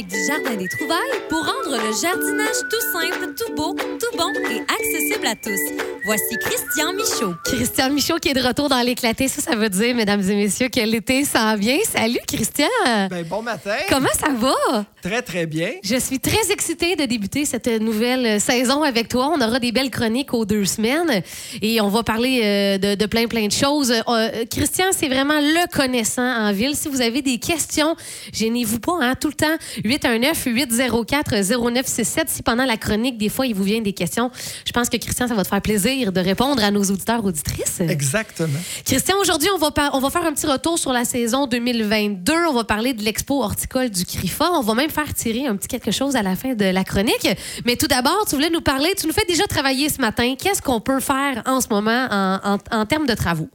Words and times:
du 0.00 0.24
Jardin 0.26 0.56
des 0.56 0.68
Trouvailles 0.68 1.20
pour 1.28 1.40
rendre 1.40 1.76
le 1.76 1.92
jardinage 2.00 2.56
tout 2.70 2.80
simple, 2.94 3.34
tout 3.36 3.54
beau, 3.54 3.74
tout 3.74 4.16
bon 4.16 4.32
et 4.50 4.60
accessible 4.62 5.26
à 5.26 5.34
tous. 5.34 5.60
Voici 6.06 6.34
Christian 6.40 6.94
Michaud. 6.94 7.34
Christian 7.44 7.90
Michaud 7.90 8.16
qui 8.16 8.30
est 8.30 8.34
de 8.34 8.40
retour 8.40 8.70
dans 8.70 8.80
l'éclaté. 8.80 9.28
Ça, 9.28 9.42
ça 9.42 9.54
veut 9.54 9.68
dire, 9.68 9.94
mesdames 9.94 10.22
et 10.22 10.34
messieurs, 10.34 10.68
que 10.70 10.80
l'été 10.80 11.24
s'en 11.24 11.56
vient. 11.56 11.76
Salut, 11.84 12.20
Christian. 12.26 12.68
Ben, 12.86 13.22
bon 13.28 13.42
matin. 13.42 13.76
Comment 13.90 14.08
ça 14.18 14.30
va? 14.32 14.86
Très, 15.02 15.20
très 15.20 15.44
bien. 15.46 15.72
Je 15.84 15.96
suis 15.96 16.20
très 16.20 16.50
excitée 16.50 16.96
de 16.96 17.04
débuter 17.04 17.44
cette 17.44 17.68
nouvelle 17.68 18.40
saison 18.40 18.82
avec 18.82 19.08
toi. 19.08 19.30
On 19.36 19.40
aura 19.42 19.58
des 19.58 19.72
belles 19.72 19.90
chroniques 19.90 20.32
aux 20.32 20.46
deux 20.46 20.64
semaines 20.64 21.22
et 21.60 21.82
on 21.82 21.88
va 21.88 22.02
parler 22.02 22.40
euh, 22.42 22.78
de, 22.78 22.94
de 22.94 23.06
plein, 23.06 23.26
plein 23.26 23.46
de 23.46 23.52
choses. 23.52 23.92
Euh, 23.92 24.44
Christian, 24.50 24.86
c'est 24.90 25.08
vraiment 25.08 25.38
le 25.38 25.70
connaissant 25.70 26.22
en 26.26 26.52
ville. 26.52 26.74
Si 26.76 26.88
vous 26.88 27.02
avez 27.02 27.20
des 27.20 27.38
questions, 27.38 27.94
gênez-vous 28.32 28.80
pas, 28.80 28.96
hein, 29.00 29.14
tout 29.20 29.28
le 29.28 29.34
temps. 29.34 29.56
819-804-0967. 29.84 32.24
Si 32.26 32.42
pendant 32.42 32.64
la 32.64 32.76
chronique, 32.76 33.18
des 33.18 33.28
fois, 33.28 33.46
il 33.46 33.54
vous 33.54 33.64
vient 33.64 33.80
des 33.80 33.92
questions, 33.92 34.30
je 34.64 34.72
pense 34.72 34.88
que 34.88 34.96
Christian, 34.96 35.28
ça 35.28 35.34
va 35.34 35.42
te 35.42 35.48
faire 35.48 35.62
plaisir 35.62 36.12
de 36.12 36.20
répondre 36.20 36.62
à 36.62 36.70
nos 36.70 36.82
auditeurs 36.82 37.24
auditrices. 37.24 37.80
Exactement. 37.80 38.58
Christian, 38.84 39.16
aujourd'hui, 39.20 39.48
on, 39.54 39.58
va 39.58 39.70
on 39.94 40.00
va 40.00 40.10
faire 40.10 40.24
un 40.24 40.32
petit 40.32 40.46
retour 40.46 40.78
sur 40.78 40.92
la 40.92 41.04
saison 41.04 41.46
2022. 41.46 42.32
On 42.48 42.54
va 42.54 42.64
parler 42.64 42.94
de 42.94 43.02
l'expo 43.02 43.42
horticole 43.42 43.90
du 43.90 44.04
CRIFA. 44.04 44.50
On 44.52 44.62
va 44.62 44.74
même 44.74 44.90
faire 44.90 45.12
tirer 45.14 45.46
un 45.46 45.56
petit 45.56 45.68
quelque 45.68 45.90
chose 45.90 46.16
à 46.16 46.22
la 46.22 46.36
fin 46.36 46.54
de 46.54 46.64
la 46.64 46.84
chronique. 46.84 47.28
Mais 47.64 47.76
tout 47.76 47.86
d'abord, 47.86 48.24
tu 48.28 48.34
voulais 48.34 48.50
nous 48.50 48.60
parler, 48.60 48.88
tu 48.96 49.06
nous 49.06 49.12
fais 49.12 49.24
déjà 49.26 49.46
travailler 49.46 49.88
ce 49.88 50.00
matin. 50.00 50.34
Qu'est-ce 50.38 50.62
qu'on 50.62 50.80
peut 50.80 51.00
faire 51.00 51.42
en 51.46 51.60
ce 51.60 51.68
moment 51.68 52.08
en, 52.10 52.58
en 52.70 52.86
termes 52.86 53.06
de 53.06 53.14
travaux? 53.14 53.48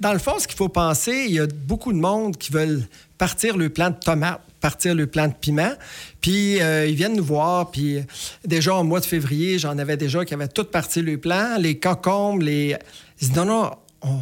Dans 0.00 0.14
le 0.14 0.18
fond, 0.18 0.38
ce 0.38 0.48
qu'il 0.48 0.56
faut 0.56 0.70
penser, 0.70 1.26
il 1.28 1.34
y 1.34 1.40
a 1.40 1.46
beaucoup 1.46 1.92
de 1.92 1.98
monde 1.98 2.38
qui 2.38 2.52
veulent 2.52 2.88
partir 3.18 3.58
le 3.58 3.68
plan 3.68 3.90
de 3.90 3.96
tomates 3.96 4.40
partir 4.60 4.94
le 4.94 5.06
plan 5.06 5.28
de 5.28 5.32
piment. 5.32 5.72
Puis 6.20 6.60
euh, 6.60 6.86
ils 6.86 6.94
viennent 6.94 7.16
nous 7.16 7.24
voir. 7.24 7.70
Puis 7.70 8.00
déjà 8.44 8.74
au 8.74 8.84
mois 8.84 9.00
de 9.00 9.06
février, 9.06 9.58
j'en 9.58 9.78
avais 9.78 9.96
déjà 9.96 10.24
qui 10.24 10.34
avaient 10.34 10.48
tout 10.48 10.64
parti 10.64 11.02
le 11.02 11.18
plan. 11.18 11.56
Les 11.58 11.78
cocombes, 11.78 12.42
les. 12.42 12.76
Ils 13.20 13.28
disent 13.28 13.36
non, 13.36 13.44
non, 13.44 13.70
on, 14.02 14.20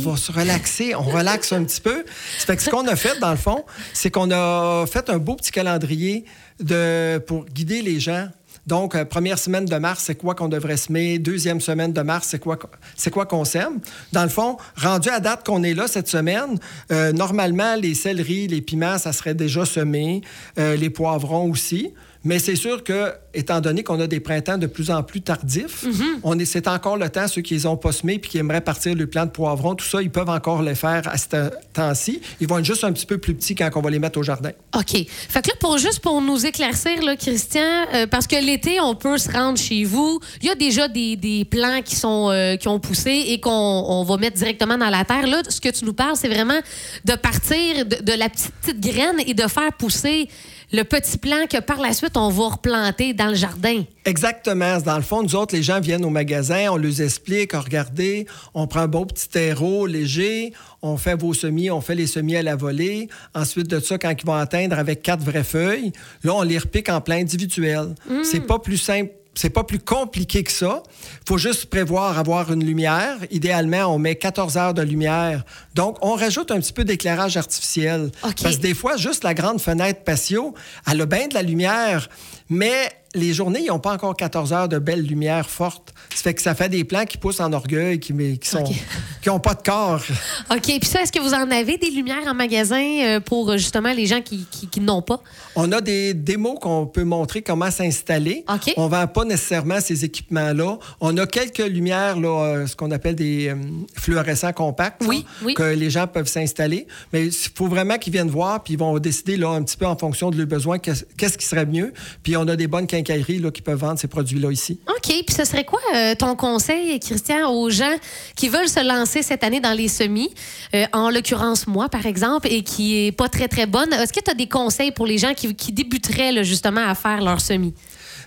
va, 0.00 0.16
se 0.16 0.32
relaxer, 0.32 0.94
on 0.94 1.02
relaxe 1.02 1.52
un 1.52 1.64
petit 1.64 1.80
peu. 1.80 2.04
fait 2.06 2.56
que 2.56 2.62
ce 2.62 2.70
qu'on 2.70 2.86
a 2.88 2.96
fait, 2.96 3.18
dans 3.20 3.30
le 3.30 3.36
fond, 3.36 3.64
c'est 3.92 4.10
qu'on 4.10 4.30
a 4.32 4.84
fait 4.86 5.08
un 5.10 5.18
beau 5.18 5.36
petit 5.36 5.52
calendrier 5.52 6.24
de, 6.58 7.18
pour 7.18 7.44
guider 7.44 7.82
les 7.82 8.00
gens 8.00 8.28
donc, 8.66 8.94
euh, 8.94 9.04
première 9.04 9.38
semaine 9.38 9.64
de 9.64 9.76
mars, 9.76 10.04
c'est 10.06 10.14
quoi 10.14 10.34
qu'on 10.34 10.48
devrait 10.48 10.76
semer? 10.76 11.18
Deuxième 11.18 11.60
semaine 11.60 11.92
de 11.92 12.02
mars, 12.02 12.28
c'est 12.30 12.38
quoi, 12.38 12.58
c'est 12.96 13.10
quoi 13.10 13.26
qu'on 13.26 13.44
sème? 13.44 13.80
Dans 14.12 14.22
le 14.22 14.28
fond, 14.28 14.58
rendu 14.76 15.08
à 15.08 15.20
date 15.20 15.44
qu'on 15.46 15.62
est 15.62 15.74
là 15.74 15.88
cette 15.88 16.08
semaine, 16.08 16.58
euh, 16.92 17.12
normalement, 17.12 17.74
les 17.76 17.94
céleris, 17.94 18.48
les 18.48 18.60
piments, 18.60 18.98
ça 18.98 19.12
serait 19.12 19.34
déjà 19.34 19.64
semé, 19.64 20.20
euh, 20.58 20.76
les 20.76 20.90
poivrons 20.90 21.50
aussi. 21.50 21.92
Mais 22.22 22.38
c'est 22.38 22.56
sûr 22.56 22.84
que, 22.84 23.12
étant 23.32 23.60
donné 23.62 23.82
qu'on 23.82 23.98
a 24.00 24.06
des 24.06 24.20
printemps 24.20 24.58
de 24.58 24.66
plus 24.66 24.90
en 24.90 25.02
plus 25.02 25.22
tardifs, 25.22 25.84
Mhm. 25.84 26.20
on 26.22 26.38
est, 26.38 26.44
c'est 26.44 26.68
encore 26.68 26.98
le 26.98 27.08
temps, 27.08 27.26
ceux 27.28 27.40
qui 27.40 27.54
les 27.54 27.64
ont 27.64 27.78
pas 27.78 27.92
semés 27.92 28.18
puis 28.18 28.30
qui 28.32 28.38
aimeraient 28.38 28.60
partir 28.60 28.94
le 28.94 29.06
plan 29.06 29.24
de 29.24 29.30
poivron, 29.30 29.74
tout 29.74 29.86
ça, 29.86 30.02
ils 30.02 30.10
peuvent 30.10 30.28
encore 30.28 30.60
le 30.62 30.74
faire 30.74 31.02
à 31.08 31.16
ce 31.16 31.26
temps-ci. 31.72 32.20
Ils 32.40 32.46
vont 32.46 32.58
être 32.58 32.64
juste 32.66 32.84
un 32.84 32.92
petit 32.92 33.06
peu 33.06 33.16
plus 33.18 33.34
petits 33.34 33.54
quand 33.54 33.70
on 33.74 33.80
va 33.80 33.88
les 33.90 33.98
mettre 33.98 34.18
au 34.18 34.22
jardin. 34.22 34.50
OK. 34.76 34.90
Fait 35.06 35.42
que 35.42 35.48
là, 35.48 35.54
pour, 35.58 35.78
juste 35.78 36.00
pour 36.00 36.20
nous 36.20 36.44
éclaircir, 36.44 37.02
là, 37.02 37.16
Christian, 37.16 37.62
euh, 37.94 38.06
parce 38.06 38.26
que 38.26 38.36
l'été, 38.36 38.80
on 38.80 38.94
peut 38.94 39.16
se 39.16 39.30
rendre 39.30 39.58
chez 39.58 39.84
vous. 39.84 40.20
Il 40.42 40.48
y 40.48 40.50
a 40.50 40.54
déjà 40.54 40.88
des, 40.88 41.16
des 41.16 41.46
plants 41.46 41.80
qui, 41.82 41.96
sont, 41.96 42.30
euh, 42.30 42.56
qui 42.56 42.68
ont 42.68 42.80
poussé 42.80 43.10
et 43.28 43.40
qu'on 43.40 43.50
on 43.50 44.02
va 44.04 44.16
mettre 44.18 44.36
directement 44.36 44.76
dans 44.76 44.90
la 44.90 45.04
terre. 45.06 45.26
Là, 45.26 45.40
ce 45.48 45.60
que 45.60 45.70
tu 45.70 45.84
nous 45.86 45.94
parles, 45.94 46.16
c'est 46.16 46.28
vraiment 46.28 46.60
de 47.04 47.14
partir 47.14 47.86
de, 47.86 47.96
de 48.02 48.12
la 48.12 48.28
petite, 48.28 48.52
petite 48.60 48.80
graine 48.80 49.16
et 49.26 49.32
de 49.34 49.46
faire 49.48 49.72
pousser 49.78 50.28
le 50.72 50.82
petit 50.84 51.18
plant 51.18 51.46
que 51.50 51.60
par 51.60 51.80
la 51.80 51.92
suite, 51.92 52.16
on 52.16 52.30
va 52.30 52.48
replanter 52.48 53.12
dans 53.12 53.28
le 53.28 53.34
jardin. 53.34 53.82
Exactement. 54.04 54.78
Dans 54.80 54.96
le 54.96 55.02
fond, 55.02 55.22
nous 55.22 55.34
autres, 55.34 55.54
les 55.54 55.62
gens 55.62 55.80
viennent 55.80 56.04
au 56.04 56.10
magasin, 56.10 56.68
on 56.70 56.76
leur 56.76 57.00
explique, 57.00 57.52
regardez, 57.52 58.26
on 58.54 58.66
prend 58.66 58.80
un 58.80 58.88
beau 58.88 59.04
petit 59.04 59.28
terreau 59.28 59.86
léger, 59.86 60.52
on 60.82 60.96
fait 60.96 61.14
vos 61.14 61.34
semis, 61.34 61.70
on 61.70 61.80
fait 61.80 61.94
les 61.94 62.06
semis 62.06 62.36
à 62.36 62.42
la 62.42 62.56
volée. 62.56 63.08
Ensuite 63.34 63.68
de 63.68 63.80
ça, 63.80 63.98
quand 63.98 64.14
ils 64.16 64.26
vont 64.26 64.34
atteindre 64.34 64.78
avec 64.78 65.02
quatre 65.02 65.22
vraies 65.22 65.44
feuilles, 65.44 65.92
là, 66.24 66.34
on 66.34 66.42
les 66.42 66.58
repique 66.58 66.88
en 66.88 67.00
plein 67.00 67.18
individuel. 67.18 67.94
C'est 68.22 68.40
pas 68.40 68.58
plus 68.58 68.78
simple 68.78 69.10
c'est 69.34 69.50
pas 69.50 69.64
plus 69.64 69.78
compliqué 69.78 70.42
que 70.42 70.52
ça. 70.52 70.82
Il 71.22 71.28
faut 71.28 71.38
juste 71.38 71.66
prévoir 71.66 72.18
avoir 72.18 72.52
une 72.52 72.64
lumière. 72.64 73.16
Idéalement, 73.30 73.94
on 73.94 73.98
met 73.98 74.16
14 74.16 74.56
heures 74.56 74.74
de 74.74 74.82
lumière. 74.82 75.44
Donc, 75.74 75.96
on 76.02 76.14
rajoute 76.14 76.50
un 76.50 76.60
petit 76.60 76.72
peu 76.72 76.84
d'éclairage 76.84 77.36
artificiel. 77.36 78.10
Parce 78.22 78.56
que 78.56 78.62
des 78.62 78.74
fois, 78.74 78.96
juste 78.96 79.24
la 79.24 79.34
grande 79.34 79.60
fenêtre 79.60 80.02
patio, 80.04 80.54
elle 80.90 81.00
a 81.00 81.06
bien 81.06 81.28
de 81.28 81.34
la 81.34 81.42
lumière, 81.42 82.08
mais 82.48 82.90
les 83.14 83.32
journées, 83.34 83.60
ils 83.62 83.66
n'ont 83.68 83.78
pas 83.80 83.92
encore 83.92 84.14
14 84.16 84.52
heures 84.52 84.68
de 84.68 84.78
belle 84.78 85.02
lumière 85.02 85.48
forte. 85.50 85.92
Ça 86.14 86.22
fait 86.22 86.34
que 86.34 86.42
ça 86.42 86.54
fait 86.54 86.68
des 86.68 86.84
plants 86.84 87.04
qui 87.04 87.18
poussent 87.18 87.40
en 87.40 87.52
orgueil, 87.52 87.98
qui 87.98 88.12
n'ont 88.12 88.36
qui 88.36 88.48
sont, 88.48 88.62
qui 89.22 89.30
ont 89.30 89.40
pas 89.40 89.54
de 89.54 89.62
corps. 89.62 90.00
OK. 90.50 90.62
Puis 90.62 90.84
ça, 90.84 91.02
est-ce 91.02 91.10
que 91.12 91.18
vous 91.18 91.34
en 91.34 91.50
avez 91.50 91.76
des 91.76 91.90
lumières 91.90 92.22
en 92.28 92.34
magasin 92.34 92.80
euh, 93.02 93.20
pour 93.20 93.50
euh, 93.50 93.56
justement 93.56 93.92
les 93.92 94.06
gens 94.06 94.20
qui, 94.20 94.46
qui, 94.50 94.68
qui 94.68 94.80
n'ont 94.80 95.02
pas? 95.02 95.20
On 95.56 95.72
a 95.72 95.80
des 95.80 96.14
démos 96.14 96.58
qu'on 96.60 96.86
peut 96.86 97.04
montrer 97.04 97.42
comment 97.42 97.70
s'installer. 97.70 98.44
OK. 98.48 98.74
On 98.76 98.84
ne 98.86 98.90
vend 98.90 99.06
pas 99.06 99.24
nécessairement 99.24 99.80
ces 99.80 100.04
équipements-là. 100.04 100.78
On 101.00 101.16
a 101.18 101.26
quelques 101.26 101.58
lumières, 101.58 102.18
là, 102.18 102.44
euh, 102.44 102.66
ce 102.66 102.76
qu'on 102.76 102.90
appelle 102.92 103.16
des 103.16 103.52
fluorescents 103.96 104.52
compacts, 104.52 105.02
Oui, 105.06 105.18
là, 105.40 105.46
oui. 105.46 105.54
que 105.54 105.62
les 105.62 105.90
gens 105.90 106.06
peuvent 106.06 106.28
s'installer. 106.28 106.86
Mais 107.12 107.26
il 107.26 107.32
faut 107.54 107.66
vraiment 107.66 107.98
qu'ils 107.98 108.12
viennent 108.12 108.28
voir, 108.30 108.62
puis 108.62 108.74
ils 108.74 108.78
vont 108.78 108.98
décider 108.98 109.36
là, 109.36 109.50
un 109.50 109.62
petit 109.62 109.76
peu 109.76 109.86
en 109.86 109.96
fonction 109.96 110.30
de 110.30 110.36
leurs 110.36 110.46
besoins 110.46 110.78
qu'est- 110.78 111.06
qu'est-ce 111.16 111.36
qui 111.38 111.46
serait 111.46 111.66
mieux. 111.66 111.92
Puis 112.22 112.36
on 112.36 112.46
a 112.48 112.56
des 112.56 112.66
bonnes 112.66 112.86
quincailleries 113.02 113.38
là, 113.38 113.50
qui 113.50 113.62
peuvent 113.62 113.78
vendre 113.78 113.98
ces 113.98 114.08
produits-là 114.08 114.50
ici. 114.50 114.78
OK. 114.88 115.24
Puis 115.26 115.34
ce 115.36 115.44
serait 115.44 115.64
quoi 115.64 115.80
euh, 115.94 116.14
ton 116.14 116.36
conseil, 116.36 116.98
Christian, 117.00 117.50
aux 117.50 117.70
gens 117.70 117.96
qui 118.36 118.48
veulent 118.48 118.68
se 118.68 118.86
lancer 118.86 119.22
cette 119.22 119.44
année 119.44 119.60
dans 119.60 119.72
les 119.72 119.88
semis, 119.88 120.30
euh, 120.74 120.84
en 120.92 121.10
l'occurrence 121.10 121.66
moi, 121.66 121.88
par 121.88 122.06
exemple, 122.06 122.48
et 122.50 122.62
qui 122.62 123.06
est 123.06 123.12
pas 123.12 123.28
très, 123.28 123.48
très 123.48 123.66
bonne? 123.66 123.92
Est-ce 123.92 124.12
que 124.12 124.20
tu 124.20 124.30
as 124.30 124.34
des 124.34 124.48
conseils 124.48 124.92
pour 124.92 125.06
les 125.06 125.18
gens 125.18 125.34
qui, 125.34 125.54
qui 125.54 125.72
débuteraient 125.72 126.32
là, 126.32 126.42
justement 126.42 126.86
à 126.86 126.94
faire 126.94 127.20
leur 127.22 127.40
semis? 127.40 127.74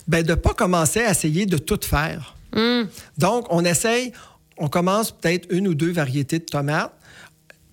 Ben, 0.07 0.23
de 0.23 0.31
ne 0.31 0.35
pas 0.35 0.53
commencer 0.53 1.01
à 1.01 1.11
essayer 1.11 1.45
de 1.45 1.57
tout 1.57 1.79
faire. 1.81 2.35
Hum. 2.55 2.87
Donc, 3.17 3.47
on 3.49 3.63
essaye, 3.65 4.11
on 4.57 4.67
commence 4.67 5.11
peut-être 5.11 5.47
une 5.49 5.67
ou 5.67 5.75
deux 5.75 5.91
variétés 5.91 6.39
de 6.39 6.45
tomates, 6.45 6.93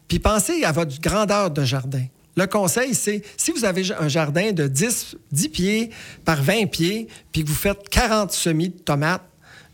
puis 0.08 0.18
pensez 0.18 0.64
à 0.64 0.72
votre 0.72 1.00
grandeur 1.00 1.50
de 1.50 1.64
jardin. 1.64 2.04
Le 2.40 2.46
conseil, 2.46 2.94
c'est 2.94 3.20
si 3.36 3.50
vous 3.50 3.66
avez 3.66 3.82
un 4.00 4.08
jardin 4.08 4.52
de 4.52 4.66
10, 4.66 5.16
10 5.30 5.48
pieds 5.50 5.90
par 6.24 6.42
20 6.42 6.70
pieds, 6.70 7.06
puis 7.32 7.44
que 7.44 7.48
vous 7.48 7.54
faites 7.54 7.86
40 7.90 8.32
semis 8.32 8.70
de 8.70 8.78
tomates, 8.78 9.20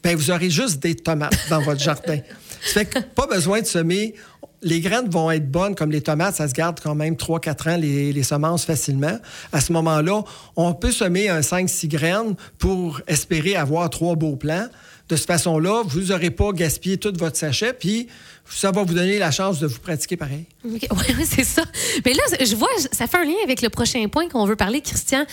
ben 0.02 0.16
vous 0.16 0.32
aurez 0.32 0.50
juste 0.50 0.80
des 0.80 0.96
tomates 0.96 1.38
dans 1.48 1.60
votre 1.60 1.80
jardin. 1.80 2.18
Ça 2.62 2.80
fait 2.80 2.86
que 2.86 2.98
pas 2.98 3.28
besoin 3.28 3.60
de 3.60 3.66
semer. 3.66 4.16
Les 4.62 4.80
graines 4.80 5.08
vont 5.08 5.30
être 5.30 5.48
bonnes, 5.48 5.76
comme 5.76 5.92
les 5.92 6.00
tomates, 6.00 6.34
ça 6.34 6.48
se 6.48 6.54
garde 6.54 6.80
quand 6.82 6.96
même 6.96 7.14
3-4 7.14 7.70
ans, 7.70 7.76
les, 7.76 8.22
semences 8.24 8.64
facilement. 8.64 9.16
À 9.52 9.60
ce 9.60 9.72
moment-là, 9.72 10.24
on 10.56 10.74
peut 10.74 10.90
semer 10.90 11.28
un 11.28 11.42
5-6 11.42 11.86
graines 11.86 12.34
pour 12.58 13.00
espérer 13.06 13.54
avoir 13.54 13.88
trois 13.90 14.16
beaux 14.16 14.34
plants. 14.34 14.66
De 15.08 15.14
cette 15.14 15.28
façon-là, 15.28 15.82
vous 15.86 16.00
n'aurez 16.06 16.30
pas 16.30 16.50
gaspillé 16.50 16.96
tout 16.98 17.12
votre 17.16 17.36
sachet, 17.36 17.72
puis 17.72 18.08
ça 18.50 18.72
va 18.72 18.82
vous 18.82 18.92
donner 18.94 19.18
la 19.20 19.30
chance 19.30 19.60
de 19.60 19.68
vous 19.68 19.78
pratiquer 19.78 20.16
pareil. 20.16 20.46
Oui, 20.64 20.80
c'est 21.24 21.44
ça. 21.44 21.62
Mais 22.04 22.12
là, 22.12 22.22
je 22.44 22.56
vois, 22.56 22.68
ça 22.90 23.06
fait 23.06 23.16
un 23.16 23.24
lien 23.24 23.36
avec 23.44 23.62
le 23.62 23.68
prochain 23.68 24.04
point 24.08 24.28
qu'on 24.28 24.44
veut 24.46 24.56
parler, 24.56 24.80
Christian. 24.80 25.24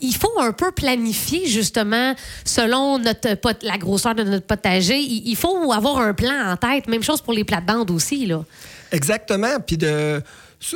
Il 0.00 0.14
faut 0.16 0.40
un 0.40 0.50
peu 0.52 0.72
planifier, 0.72 1.46
justement, 1.46 2.14
selon 2.44 2.98
notre 2.98 3.34
pot- 3.36 3.62
la 3.62 3.78
grosseur 3.78 4.16
de 4.16 4.24
notre 4.24 4.46
potager. 4.46 4.98
Il, 4.98 5.28
il 5.28 5.36
faut 5.36 5.70
avoir 5.72 5.98
un 5.98 6.12
plan 6.12 6.50
en 6.52 6.56
tête. 6.56 6.88
Même 6.88 7.04
chose 7.04 7.20
pour 7.20 7.32
les 7.32 7.44
plates-bandes 7.44 7.92
aussi, 7.92 8.26
là. 8.26 8.44
Exactement. 8.90 9.60
Puis 9.64 9.76
de. 9.76 10.20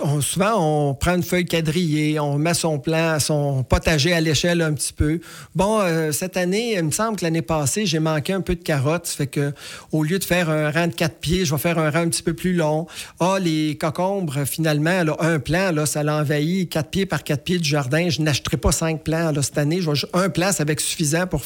On- 0.02 0.20
souvent, 0.22 0.54
on 0.90 0.94
prend 0.94 1.14
une 1.14 1.22
feuille 1.22 1.44
quadrillée, 1.44 2.18
on 2.18 2.38
met 2.38 2.54
son 2.54 2.78
plan, 2.78 3.20
son 3.20 3.62
potager 3.62 4.12
à 4.14 4.20
l'échelle 4.20 4.62
un 4.62 4.72
petit 4.72 4.92
peu. 4.92 5.20
Bon, 5.54 5.80
euh, 5.80 6.10
cette 6.10 6.36
année, 6.36 6.74
il 6.76 6.82
me 6.84 6.90
semble 6.90 7.16
que 7.18 7.24
l'année 7.24 7.42
passée, 7.42 7.84
j'ai 7.84 7.98
manqué 7.98 8.32
un 8.32 8.40
peu 8.40 8.54
de 8.54 8.62
carottes. 8.62 9.06
Ça 9.06 9.16
fait 9.16 9.26
que 9.26 9.52
au 9.92 10.02
lieu 10.02 10.18
de 10.18 10.24
faire 10.24 10.48
un 10.48 10.70
rang 10.70 10.86
de 10.86 10.94
quatre 10.94 11.16
pieds, 11.18 11.44
je 11.44 11.54
vais 11.54 11.60
faire 11.60 11.78
un 11.78 11.90
rang 11.90 11.98
un 12.00 12.08
petit 12.08 12.22
peu 12.22 12.32
plus 12.34 12.54
long. 12.54 12.86
Ah, 13.20 13.36
les 13.40 13.76
cocombres, 13.76 14.44
finalement, 14.46 15.02
là, 15.04 15.16
un 15.20 15.38
plan, 15.38 15.70
là, 15.70 15.84
ça 15.86 16.02
l'envahit 16.02 16.68
quatre 16.70 16.88
pieds 16.90 17.06
par 17.06 17.22
quatre 17.22 17.44
pieds 17.44 17.58
du 17.58 17.68
jardin. 17.68 18.08
Je 18.08 18.22
n'achèterai 18.22 18.56
pas 18.56 18.72
cinq 18.72 19.02
plans 19.04 19.32
là, 19.32 19.42
cette 19.42 19.58
année. 19.58 19.80
Je 19.82 19.90
vais 19.90 19.98
un 20.14 20.30
plan, 20.30 20.50
c'est 20.52 20.62
avec 20.62 20.80
suffisant 20.80 21.26
pour 21.26 21.42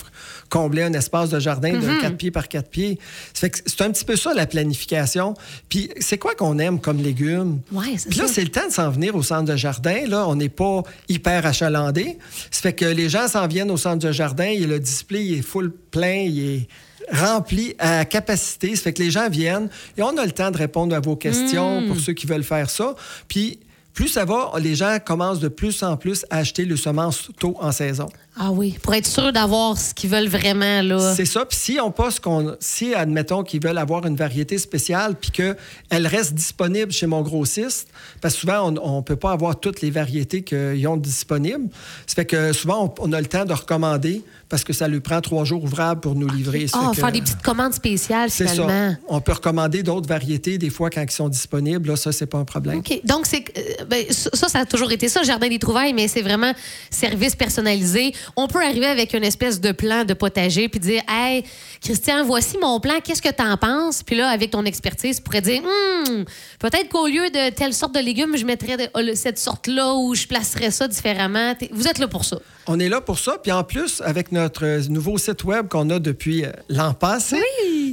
combler 0.49 0.82
un 0.82 0.93
espace 0.93 1.31
de 1.31 1.40
jardin 1.40 1.73
de 1.73 2.00
quatre 2.00 2.17
pieds 2.17 2.31
par 2.31 2.46
quatre 2.49 2.70
pieds. 2.70 2.99
Ça 3.35 3.40
fait 3.40 3.50
que 3.50 3.58
c'est 3.67 3.82
un 3.82 3.90
petit 3.90 4.05
peu 4.05 4.14
ça, 4.17 4.32
la 4.32 4.46
planification. 4.46 5.35
Puis 5.69 5.90
c'est 5.99 6.19
quoi 6.19 6.35
qu'on 6.35 6.58
aime 6.58 6.81
comme 6.81 7.02
légumes? 7.02 7.61
Ouais, 7.73 7.94
c'est 7.96 8.14
ça. 8.14 8.27
C'est 8.28 8.42
le 8.44 8.50
temps 8.50 8.66
de 8.69 8.72
s'en 8.72 8.90
venir 8.90 9.14
au 9.16 9.22
centre 9.22 9.50
de 9.50 9.56
jardin. 9.56 10.06
Là, 10.06 10.26
on 10.28 10.36
n'est 10.36 10.48
pas 10.48 10.82
hyper 11.08 11.44
achalandé. 11.46 12.19
Ça 12.50 12.60
fait 12.62 12.72
que 12.72 12.84
les 12.84 13.08
gens 13.08 13.26
s'en 13.28 13.46
viennent 13.46 13.70
au 13.70 13.76
centre 13.76 14.06
de 14.06 14.12
jardin. 14.12 14.44
Et 14.46 14.66
le 14.66 14.78
display 14.78 15.25
il 15.25 15.38
est 15.38 15.42
full 15.42 15.72
plein, 15.90 16.25
il 16.28 16.50
est 16.50 16.69
rempli 17.12 17.75
à 17.78 18.04
capacité. 18.04 18.76
Ça 18.76 18.82
fait 18.84 18.92
que 18.92 19.02
les 19.02 19.10
gens 19.10 19.28
viennent 19.28 19.69
et 19.96 20.02
on 20.02 20.16
a 20.19 20.25
le 20.25 20.32
temps 20.32 20.50
de 20.50 20.58
répondre 20.58 20.94
à 20.94 21.00
vos 21.00 21.16
questions 21.16 21.80
Mm. 21.80 21.86
pour 21.88 21.98
ceux 22.00 22.12
qui 22.12 22.26
veulent 22.26 22.44
faire 22.44 22.69
ça. 22.70 22.94
Puis 23.28 23.58
plus 23.99 24.06
ça 24.06 24.25
va, 24.25 24.53
les 24.61 24.77
gens 24.77 24.99
commencent 25.05 25.41
de 25.41 25.49
plus 25.49 25.83
en 25.83 25.97
plus 25.97 26.25
à 26.31 26.37
acheter 26.37 26.65
le 26.65 26.77
semence 26.77 27.33
tôt 27.41 27.56
en 27.59 27.73
saison. 27.73 28.06
Ah 28.37 28.53
oui, 28.53 28.79
pour 28.81 28.95
être 28.95 29.09
sûr 29.09 29.33
d'avoir 29.33 29.77
ce 29.77 29.93
qu'ils 29.93 30.09
veulent 30.09 30.29
vraiment. 30.29 30.83
là. 30.83 31.17
C'est 31.17 31.25
ça. 31.25 31.45
Puis 31.45 31.59
si 31.59 31.81
on 31.81 31.91
passe 31.91 32.21
qu'on, 32.21 32.55
si 32.61 32.95
admettons 32.95 33.43
qu'ils 33.43 33.61
veulent 33.61 33.77
avoir 33.77 34.06
une 34.06 34.15
variété 34.15 34.56
spéciale, 34.59 35.17
puis 35.21 35.33
qu'elle 35.33 36.06
reste 36.06 36.35
disponible 36.35 36.93
chez 36.93 37.09
mon 37.09 37.23
grossiste, 37.23 37.89
parce 38.21 38.35
que 38.35 38.41
souvent 38.43 38.73
on, 38.81 38.99
ne 38.99 39.03
peut 39.03 39.17
pas 39.17 39.33
avoir 39.33 39.59
toutes 39.59 39.81
les 39.81 39.91
variétés 39.91 40.43
qu'ils 40.43 40.87
ont 40.87 40.97
disponibles. 40.97 41.69
Ça 42.06 42.15
fait 42.15 42.27
que 42.27 42.53
souvent 42.53 42.95
on, 43.00 43.12
a 43.12 43.21
le 43.21 43.27
temps 43.27 43.47
de 43.47 43.53
recommander 43.53 44.23
parce 44.49 44.65
que 44.65 44.73
ça 44.73 44.89
lui 44.89 45.00
prend 45.00 45.21
trois 45.21 45.45
jours 45.45 45.62
ouvrables 45.62 46.00
pour 46.00 46.15
nous 46.15 46.29
livrer. 46.29 46.67
Ah, 46.73 46.93
faire 46.95 47.12
des 47.12 47.21
petites 47.21 47.43
commandes 47.43 47.75
spéciales 47.75 48.31
finalement. 48.31 48.93
ça. 48.93 48.97
On 49.09 49.21
peut 49.21 49.33
recommander 49.33 49.83
d'autres 49.83 50.09
variétés 50.09 50.59
des 50.59 50.71
fois 50.71 50.89
quand 50.91 51.03
ils 51.03 51.11
sont 51.11 51.29
disponibles. 51.29 51.89
Là, 51.91 51.97
ça, 51.97 52.12
c'est 52.12 52.27
pas 52.27 52.39
un 52.39 52.45
problème. 52.45 52.79
OK. 52.79 53.00
Donc, 53.05 53.27
c'est, 53.27 53.45
euh, 53.56 53.85
ben, 53.85 54.05
ça, 54.11 54.49
ça, 54.49 54.61
a 54.61 54.65
toujours 54.65 54.91
été 54.91 55.09
ça, 55.09 55.23
Jardin 55.23 55.49
des 55.49 55.59
Trouvailles, 55.59 55.93
mais 55.93 56.09
c'est 56.09 56.23
vraiment 56.23 56.53
service 56.91 57.37
personnalisé. 57.37 58.15
On 58.37 58.49
peut 58.49 58.62
arriver 58.62 58.87
avec 58.87 59.12
une 59.15 59.25
espèce 59.25 59.61
de 59.61 59.73
plan 59.73 60.05
de 60.05 60.15
potager 60.15 60.69
puis 60.69 60.81
dire 60.81 61.03
Hey, 61.09 61.45
Christian, 61.83 62.25
voici 62.25 62.56
mon 62.59 62.81
plan, 62.81 62.95
qu'est-ce 63.05 63.23
que 63.23 63.29
tu 63.35 63.43
en 63.43 63.56
penses? 63.56 64.03
Puis 64.03 64.17
là, 64.17 64.29
avec 64.31 64.50
ton 64.50 64.65
expertise, 64.65 65.17
tu 65.17 65.23
pourrais 65.23 65.43
dire 65.43 65.62
Hum, 65.62 66.25
peut-être 66.59 66.89
qu'au 66.89 67.06
lieu 67.06 67.29
de 67.31 67.50
telle 67.50 67.75
sorte 67.75 67.95
de 67.95 68.00
légumes, 68.00 68.37
je 68.37 68.47
mettrais 68.47 68.77
de- 68.77 68.89
oh, 68.95 69.00
cette 69.15 69.39
sorte-là 69.39 69.95
ou 69.95 70.15
je 70.15 70.27
placerais 70.27 70.71
ça 70.71 70.89
différemment. 70.89 71.55
Vous 71.73 71.87
êtes 71.87 71.99
là 71.99 72.09
pour 72.09 72.25
ça. 72.25 72.39
On 72.67 72.79
est 72.79 72.89
là 72.89 73.00
pour 73.00 73.19
ça. 73.19 73.37
Puis 73.43 73.50
en 73.53 73.65
plus, 73.65 74.03
avec 74.05 74.31
notre 74.31 74.38
euh, 74.38 74.82
nouveau 74.88 75.19
site 75.19 75.44
web 75.44 75.69
qu'on 75.69 75.90
a 75.90 75.99
depuis 75.99 76.44
euh, 76.44 76.50
l'an 76.69 76.94
passé, 76.94 77.37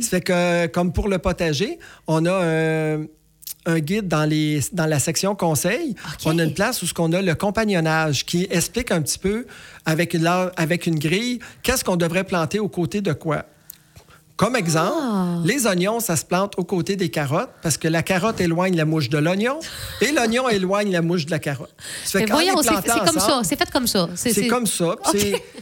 ça 0.01 0.09
fait 0.09 0.21
que, 0.21 0.67
comme 0.67 0.93
pour 0.93 1.07
le 1.07 1.17
potager, 1.17 1.79
on 2.07 2.25
a 2.25 2.33
un, 2.45 3.05
un 3.67 3.79
guide 3.79 4.07
dans, 4.07 4.25
les, 4.25 4.59
dans 4.73 4.85
la 4.85 4.99
section 4.99 5.33
conseil. 5.35 5.95
On 6.25 6.37
a 6.39 6.43
une 6.43 6.53
place 6.53 6.81
où 6.83 6.85
ce 6.87 6.93
qu'on 6.93 7.11
a 7.13 7.21
le 7.21 7.33
compagnonnage 7.35 8.25
qui 8.25 8.47
explique 8.51 8.91
un 8.91 9.01
petit 9.01 9.17
peu 9.19 9.45
avec 9.85 10.13
la- 10.13 10.51
avec 10.57 10.85
une 10.85 10.99
grille 10.99 11.39
qu'est-ce 11.63 11.83
qu'on 11.83 11.95
devrait 11.97 12.23
planter 12.25 12.59
aux 12.59 12.69
côtés 12.69 13.01
de 13.01 13.13
quoi. 13.13 13.45
Comme 14.37 14.57
exemple, 14.57 14.97
Ah. 15.01 15.39
les 15.45 15.65
oignons, 15.65 16.01
ça 16.01 16.17
se 16.17 16.25
plante 16.25 16.55
aux 16.57 16.65
côtés 16.65 16.97
des 16.97 17.09
carottes 17.09 17.51
parce 17.61 17.77
que 17.77 17.87
la 17.87 18.03
carotte 18.03 18.41
éloigne 18.41 18.75
la 18.75 18.83
mouche 18.83 19.09
de 19.09 19.17
l'oignon 19.17 19.59
et 20.01 20.11
l'oignon 20.11 20.49
éloigne 20.49 20.91
la 20.91 21.01
mouche 21.01 21.25
de 21.25 21.31
la 21.31 21.39
carotte. 21.39 21.73
C'est, 22.03 22.25
comme 22.25 22.43
ça. 23.19 23.41
C'est 23.43 23.55
fait 23.55 23.71
comme 23.71 23.87
ça. 23.87 24.09
c'est 24.15 24.47
comme 24.47 24.67
ça. 24.67 24.95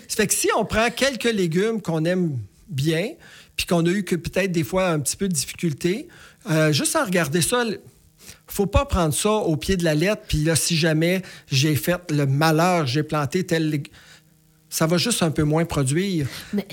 Ça 0.07 0.17
fait 0.17 0.27
que 0.27 0.33
si 0.33 0.49
on 0.57 0.65
prend 0.65 0.89
quelques 0.89 1.31
légumes 1.31 1.81
qu'on 1.81 2.03
aime 2.05 2.37
bien, 2.67 3.09
puis 3.55 3.67
qu'on 3.67 3.85
a 3.85 3.89
eu 3.89 4.03
que 4.03 4.15
peut-être 4.15 4.51
des 4.51 4.63
fois 4.63 4.87
un 4.87 4.99
petit 4.99 5.17
peu 5.17 5.27
de 5.27 5.33
difficulté, 5.33 6.07
euh, 6.49 6.71
juste 6.71 6.95
à 6.95 7.03
regarder 7.05 7.41
ça, 7.41 7.63
faut 8.47 8.65
pas 8.65 8.85
prendre 8.85 9.13
ça 9.13 9.31
au 9.31 9.55
pied 9.55 9.77
de 9.77 9.83
la 9.83 9.93
lettre, 9.93 10.23
puis 10.27 10.39
là, 10.43 10.55
si 10.55 10.75
jamais 10.75 11.21
j'ai 11.51 11.75
fait 11.75 11.99
le 12.11 12.25
malheur, 12.25 12.87
j'ai 12.87 13.03
planté 13.03 13.45
tel 13.45 13.83
ça 14.73 14.87
va 14.87 14.97
juste 14.97 15.21
un 15.21 15.29
peu 15.29 15.43
moins 15.43 15.65
produire. 15.65 16.27
Mais, 16.51 16.65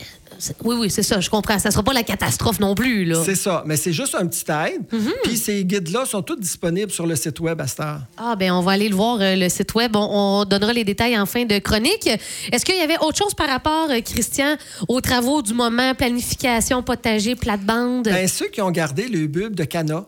oui, 0.65 0.77
oui, 0.79 0.91
c'est 0.91 1.03
ça, 1.03 1.21
je 1.21 1.31
comprends. 1.31 1.59
Ça 1.59 1.71
sera 1.71 1.83
pas 1.83 1.93
la 1.93 2.03
catastrophe 2.03 2.61
non 2.61 2.75
plus, 2.75 3.05
là. 3.05 3.23
C'est 3.25 3.35
ça. 3.35 3.63
Mais 3.67 3.77
c'est 3.77 3.93
juste 3.93 4.15
un 4.15 4.27
petit 4.27 4.45
aide. 4.51 4.83
Mm-hmm. 4.93 5.13
Puis 5.25 5.37
ces 5.37 5.65
guides-là 5.65 6.07
sont 6.07 6.23
tous 6.23 6.37
disponibles 6.37 6.91
sur 6.91 7.07
le 7.07 7.17
site 7.17 7.41
web 7.41 7.61
à 7.61 7.67
cette 7.67 7.81
heure. 7.81 8.01
Ah, 8.17 8.37
ben 8.37 8.53
on 8.53 8.61
va 8.61 8.73
aller 8.73 8.89
le 8.89 8.95
voir, 8.95 9.19
euh, 9.21 9.37
le 9.37 9.49
site 9.49 9.75
web. 9.75 9.95
On, 9.97 10.41
on 10.41 10.45
donnera 10.45 10.73
les 10.73 10.85
détails 10.85 11.19
en 11.19 11.27
fin 11.27 11.45
de 11.45 11.59
chronique. 11.59 12.09
Est-ce 12.53 12.65
qu'il 12.65 12.77
y 12.77 12.81
avait 12.81 12.99
autre 12.99 13.19
chose 13.19 13.35
par 13.35 13.49
rapport, 13.49 13.89
euh, 13.91 14.01
Christian, 14.01 14.57
aux 14.89 15.01
travaux 15.01 15.43
du 15.43 15.55
moment, 15.55 15.95
planification, 15.95 16.83
potager, 16.83 17.35
plate-bande? 17.35 18.05
Ben, 18.05 18.29
ceux 18.29 18.49
qui 18.49 18.61
ont 18.61 18.71
gardé 18.71 19.09
le 19.09 19.27
bulbe 19.27 19.55
de 19.55 19.65
canna, 19.65 20.07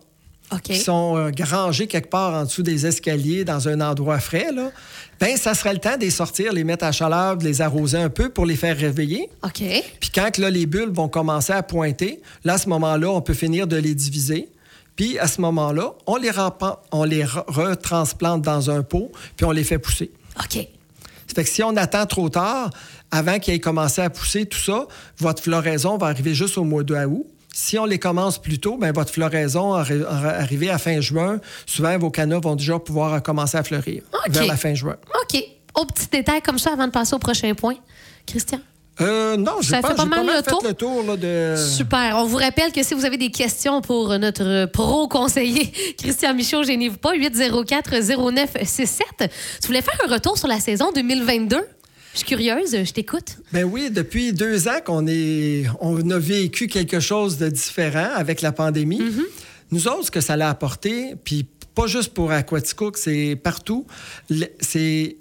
OK. 0.52 0.62
qui 0.62 0.78
sont 0.78 1.16
euh, 1.16 1.30
rangés 1.50 1.86
quelque 1.86 2.10
part 2.10 2.34
en 2.34 2.44
dessous 2.44 2.62
des 2.62 2.86
escaliers 2.86 3.44
dans 3.44 3.68
un 3.68 3.80
endroit 3.80 4.18
frais, 4.18 4.48
là, 4.54 4.70
ben, 5.22 5.36
ça 5.36 5.54
serait 5.54 5.72
le 5.72 5.78
temps 5.78 5.94
de 5.94 6.00
les 6.00 6.10
sortir, 6.10 6.52
les 6.52 6.64
mettre 6.64 6.84
à 6.84 6.90
chaleur, 6.90 7.36
de 7.36 7.44
les 7.44 7.60
arroser 7.60 7.96
un 7.96 8.10
peu 8.10 8.28
pour 8.28 8.44
les 8.44 8.56
faire 8.56 8.76
réveiller. 8.76 9.30
OK. 9.44 9.62
Puis 10.00 10.10
quand 10.12 10.36
là, 10.38 10.50
les 10.50 10.66
bulbes 10.66 10.96
vont 10.96 11.08
commencer 11.08 11.52
à 11.52 11.62
pointer, 11.62 12.20
là, 12.42 12.54
à 12.54 12.58
ce 12.58 12.68
moment-là, 12.70 13.08
on 13.08 13.20
peut 13.20 13.32
finir 13.32 13.68
de 13.68 13.76
les 13.76 13.94
diviser. 13.94 14.48
Puis 14.96 15.20
à 15.20 15.28
ce 15.28 15.40
moment-là, 15.40 15.92
on 16.08 16.16
les, 16.16 16.32
on 16.90 17.04
les 17.04 17.22
re- 17.22 17.44
retransplante 17.46 18.42
dans 18.42 18.68
un 18.68 18.82
pot, 18.82 19.12
puis 19.36 19.46
on 19.46 19.52
les 19.52 19.62
fait 19.62 19.78
pousser. 19.78 20.10
OK. 20.40 20.54
Ça 21.28 21.34
fait 21.36 21.44
que 21.44 21.50
si 21.50 21.62
on 21.62 21.76
attend 21.76 22.04
trop 22.06 22.28
tard, 22.28 22.70
avant 23.12 23.38
qu'ils 23.38 23.54
aient 23.54 23.60
commencé 23.60 24.00
à 24.00 24.10
pousser 24.10 24.46
tout 24.46 24.58
ça, 24.58 24.88
votre 25.18 25.40
floraison 25.40 25.98
va 25.98 26.08
arriver 26.08 26.34
juste 26.34 26.58
au 26.58 26.64
mois 26.64 26.82
d'août. 26.82 27.26
Si 27.54 27.78
on 27.78 27.84
les 27.84 27.98
commence 27.98 28.40
plus 28.40 28.58
tôt, 28.58 28.76
ben 28.78 28.92
votre 28.92 29.12
floraison 29.12 29.72
va 29.72 29.82
arri- 29.84 29.98
va 29.98 30.38
arriver 30.40 30.70
à 30.70 30.78
fin 30.78 31.00
juin. 31.00 31.38
Souvent, 31.66 31.96
vos 31.98 32.10
canaux 32.10 32.40
vont 32.40 32.56
déjà 32.56 32.78
pouvoir 32.78 33.22
commencer 33.22 33.56
à 33.58 33.62
fleurir 33.62 34.02
OK. 34.12 34.32
vers 34.32 34.46
la 34.46 34.56
fin 34.56 34.74
juin. 34.74 34.96
OK. 35.22 35.42
Au 35.74 35.84
petit 35.86 36.06
détail 36.10 36.40
comme 36.42 36.58
ça 36.58 36.72
avant 36.72 36.86
de 36.86 36.92
passer 36.92 37.14
au 37.14 37.18
prochain 37.18 37.54
point. 37.54 37.76
Christian? 38.26 38.60
Euh, 39.00 39.38
non, 39.38 39.52
j'ai 39.62 39.70
Ça 39.70 39.80
pas, 39.80 39.88
fait 39.90 39.94
pas 39.96 40.04
mal 40.04 40.26
le 40.26 40.32
fait 40.34 40.42
tour? 40.42 40.62
le 40.62 40.74
tour 40.74 41.02
là, 41.02 41.16
de... 41.16 41.56
Super. 41.56 42.14
On 42.18 42.26
vous 42.26 42.36
rappelle 42.36 42.72
que 42.72 42.82
si 42.82 42.92
vous 42.92 43.06
avez 43.06 43.16
des 43.16 43.30
questions 43.30 43.80
pour 43.80 44.10
notre 44.18 44.66
pro-conseiller 44.66 45.72
Christian 45.98 46.34
Michaud, 46.34 46.62
gênez-vous 46.62 46.98
pas, 46.98 47.14
804-0967. 47.14 49.00
Tu 49.60 49.66
voulais 49.66 49.80
faire 49.82 49.98
un 50.06 50.12
retour 50.12 50.36
sur 50.38 50.46
la 50.48 50.60
saison 50.60 50.92
2022? 50.94 51.56
Je 52.12 52.18
suis 52.18 52.26
curieuse, 52.26 52.70
je 52.84 52.92
t'écoute. 52.92 53.38
Ben 53.52 53.64
oui, 53.64 53.90
depuis 53.90 54.32
deux 54.32 54.68
ans 54.68 54.80
qu'on 54.84 55.06
est, 55.06 55.64
on 55.80 56.10
a 56.10 56.18
vécu 56.18 56.66
quelque 56.66 57.00
chose 57.00 57.38
de 57.38 57.48
différent 57.48 58.10
avec 58.14 58.42
la 58.42 58.52
pandémie. 58.52 59.00
Mm-hmm. 59.00 59.22
Nous 59.70 59.88
autres, 59.88 60.04
ce 60.06 60.10
que 60.10 60.20
ça 60.20 60.36
l'a 60.36 60.50
apporté, 60.50 61.14
puis 61.24 61.46
pas 61.74 61.86
juste 61.86 62.12
pour 62.12 62.30
Aquaticook, 62.30 62.98
c'est 62.98 63.34
partout, 63.42 63.86
c'est 64.60 65.16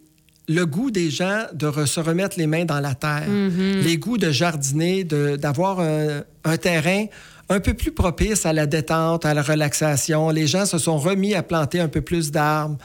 le 0.49 0.65
goût 0.65 0.91
des 0.91 1.09
gens 1.09 1.45
de 1.53 1.67
re- 1.67 1.85
se 1.85 1.99
remettre 2.01 2.37
les 2.37 2.47
mains 2.47 2.65
dans 2.65 2.81
la 2.81 2.93
terre, 2.93 3.23
Mm-hmm. 3.29 3.81
les 3.83 3.97
goûts 3.97 4.17
de 4.17 4.31
jardiner, 4.31 5.05
de- 5.05 5.37
d'avoir 5.37 5.79
un, 5.79 6.23
un 6.43 6.57
terrain 6.57 7.05
un 7.51 7.59
peu 7.59 7.73
plus 7.73 7.91
propice 7.91 8.45
à 8.45 8.53
la 8.53 8.65
détente, 8.65 9.25
à 9.25 9.33
la 9.33 9.41
relaxation. 9.41 10.29
Les 10.29 10.47
gens 10.47 10.65
se 10.65 10.77
sont 10.77 10.97
remis 10.97 11.35
à 11.35 11.43
planter 11.43 11.79
un 11.79 11.87
peu 11.87 12.01
plus 12.01 12.31
d'arbres. 12.31 12.77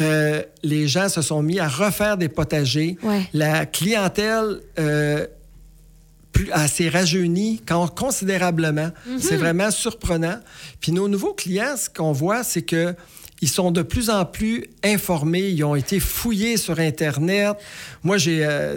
Euh, 0.00 0.42
les 0.62 0.88
gens 0.88 1.08
se 1.08 1.22
sont 1.22 1.42
mis 1.42 1.58
à 1.60 1.68
refaire 1.68 2.16
des 2.16 2.28
potagers. 2.28 2.96
Ouais. 3.02 3.22
La 3.32 3.66
clientèle 3.66 4.60
euh, 4.78 5.26
s'est 6.68 6.88
rajeunie 6.88 7.60
con- 7.66 7.88
considérablement. 7.88 8.90
C'est 9.18 9.36
vraiment 9.36 9.70
surprenant. 9.70 10.38
Puis 10.80 10.92
nos 10.92 11.08
nouveaux 11.08 11.34
clients, 11.34 11.76
ce 11.76 11.88
qu'on 11.90 12.12
voit, 12.12 12.44
c'est 12.44 12.62
que 12.62 12.94
ils 13.40 13.48
sont 13.48 13.70
de 13.70 13.82
plus 13.82 14.10
en 14.10 14.24
plus 14.24 14.64
informés. 14.82 15.48
Ils 15.48 15.62
ont 15.64 15.76
été 15.76 16.00
fouillés 16.00 16.56
sur 16.56 16.78
Internet. 16.80 17.56
Moi, 18.02 18.18
j'ai 18.18 18.44
euh, 18.44 18.76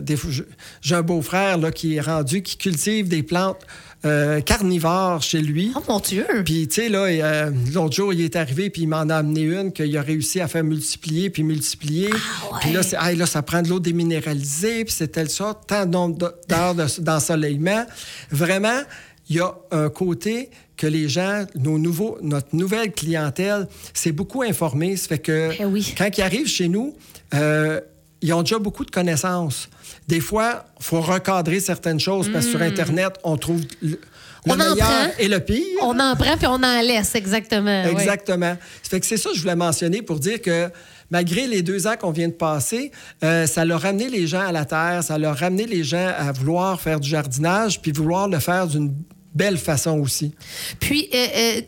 un 0.92 1.02
beau-frère 1.02 1.60
qui 1.74 1.96
est 1.96 2.02
rendu, 2.02 2.44
qui 2.44 2.58
cultive 2.58 3.08
des 3.08 3.24
plantes 3.24 3.62
euh, 4.06 4.42
carnivores 4.42 5.22
chez 5.22 5.42
lui. 5.42 5.72
Oh 5.76 5.82
mon 5.88 6.00
Dieu! 6.00 6.26
Puis, 6.44 6.68
tu 6.68 6.82
sais, 6.82 6.90
là, 6.90 7.06
euh, 7.06 7.52
l'autre 7.74 7.96
jour, 7.96 8.14
il 8.14 8.22
est 8.22 8.36
arrivé, 8.36 8.70
puis 8.70 8.84
il 8.84 8.88
m'en 8.88 9.10
a 9.10 9.16
amené 9.18 9.42
une 9.42 9.72
qu'il 9.72 9.96
a 9.96 10.02
réussi 10.02 10.40
à 10.42 10.48
faire 10.48 10.64
multiplier, 10.64 11.30
puis 11.30 11.44
multiplier. 11.44 12.10
Ah, 12.12 12.54
ouais. 12.54 12.60
Puis 12.62 12.72
là, 12.74 12.82
hey, 13.10 13.16
là, 13.16 13.26
ça 13.28 13.42
prend 13.44 13.62
de 13.62 13.70
l'eau 13.70 13.80
déminéralisée, 13.80 14.86
puis 14.86 14.94
c'est 14.98 15.10
telle 15.10 15.30
sorte, 15.30 15.68
tant 15.68 15.86
de 15.86 15.92
nombre 15.92 16.34
d'heures 16.50 16.76
de- 16.76 17.02
d'ensoleillement. 17.02 17.86
Vraiment, 18.32 18.82
il 19.30 19.36
y 19.38 19.40
a 19.40 19.54
un 19.72 19.90
côté 19.90 20.50
que 20.82 20.88
les 20.88 21.08
gens, 21.08 21.46
nos 21.56 21.78
nouveaux, 21.78 22.18
notre 22.24 22.56
nouvelle 22.56 22.92
clientèle, 22.92 23.68
c'est 23.94 24.12
beaucoup 24.12 24.42
informé. 24.42 24.98
Ça 24.98 25.10
fait 25.10 25.20
que 25.20 25.52
Eh 25.60 25.66
oui. 25.66 25.94
quand 25.96 26.10
ils 26.18 26.22
arrivent 26.24 26.48
chez 26.48 26.68
nous, 26.68 26.96
euh, 27.36 27.80
ils 28.22 28.34
ont 28.34 28.42
déjà 28.42 28.58
beaucoup 28.58 28.84
de 28.84 28.90
connaissances. 28.90 29.70
Des 30.08 30.20
fois, 30.20 30.66
il 30.80 30.84
faut 30.84 31.00
recadrer 31.02 31.60
certaines 31.60 32.00
choses 32.00 32.30
parce 32.32 32.46
que 32.46 32.52
sur 32.52 32.62
Internet, 32.64 33.14
on 33.24 33.38
trouve 33.38 33.62
le, 33.84 34.00
Hmm. 34.44 34.52
En 34.54 34.56
meilleur 34.56 34.76
prend. 34.78 35.08
et 35.20 35.28
le 35.28 35.40
pire. 35.40 35.64
On 35.84 36.00
en 36.00 36.16
prend 36.16 36.36
puis 36.36 36.48
on 36.48 36.54
en 36.64 36.82
laisse, 36.82 37.14
exactement. 37.14 37.84
Exactement. 37.84 38.58
Ça 38.82 38.90
fait 38.90 39.00
que 39.00 39.06
c'est 39.06 39.18
ça 39.18 39.30
que 39.30 39.36
je 39.36 39.42
voulais 39.42 39.56
mentionner 39.56 40.02
pour 40.02 40.20
dire 40.20 40.42
que 40.42 40.68
malgré 41.12 41.46
les 41.46 41.62
deux 41.62 41.86
ans 41.86 41.94
qu'on 41.96 42.10
vient 42.10 42.28
de 42.28 42.34
passer, 42.34 42.92
euh, 43.24 43.46
ça 43.46 43.66
l'a 43.66 43.78
ramené 43.78 44.10
les 44.10 44.26
gens 44.26 44.42
à 44.42 44.52
la 44.52 44.66
terre, 44.66 45.04
ça 45.04 45.20
l'a 45.20 45.32
ramené 45.32 45.68
les 45.68 45.84
gens 45.84 46.10
à 46.18 46.32
vouloir 46.32 46.82
faire 46.82 47.00
du 47.00 47.08
jardinage, 47.08 47.84
puis 47.84 47.92
vouloir 47.92 48.28
le 48.28 48.40
faire 48.40 48.66
d'une 48.66 48.96
belle 49.34 49.58
façon 49.58 50.00
aussi. 50.00 50.34
Puis, 50.80 51.10
euh, 51.14 51.28
euh, 51.36 51.62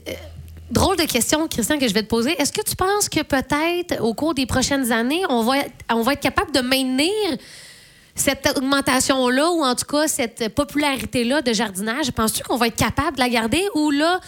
drôle 0.71 0.97
de 0.97 1.03
question, 1.03 1.47
Christian, 1.47 1.77
que 1.77 1.87
je 1.87 1.93
vais 1.93 2.03
te 2.03 2.07
poser. 2.07 2.31
Est-ce 2.41 2.51
que 2.51 2.61
tu 2.61 2.75
penses 2.75 3.09
que 3.09 3.21
peut-être, 3.21 4.01
au 4.01 4.13
cours 4.13 4.33
des 4.33 4.45
prochaines 4.45 4.91
années, 4.91 5.21
on 5.29 5.43
va, 5.43 5.55
on 5.89 6.01
va 6.01 6.13
être 6.13 6.21
capable 6.21 6.51
de 6.51 6.61
maintenir 6.61 7.37
cette 8.15 8.47
augmentation-là, 8.55 9.49
ou 9.51 9.63
en 9.63 9.75
tout 9.75 9.85
cas 9.85 10.07
cette 10.07 10.49
popularité-là 10.49 11.41
de 11.41 11.51
jardinage, 11.53 12.11
penses-tu 12.11 12.43
qu'on 12.43 12.57
va 12.57 12.67
être 12.67 12.75
capable 12.75 13.17
de 13.17 13.21
la 13.21 13.29
garder 13.29 13.63
ou 13.73 13.89
là, 13.89 14.19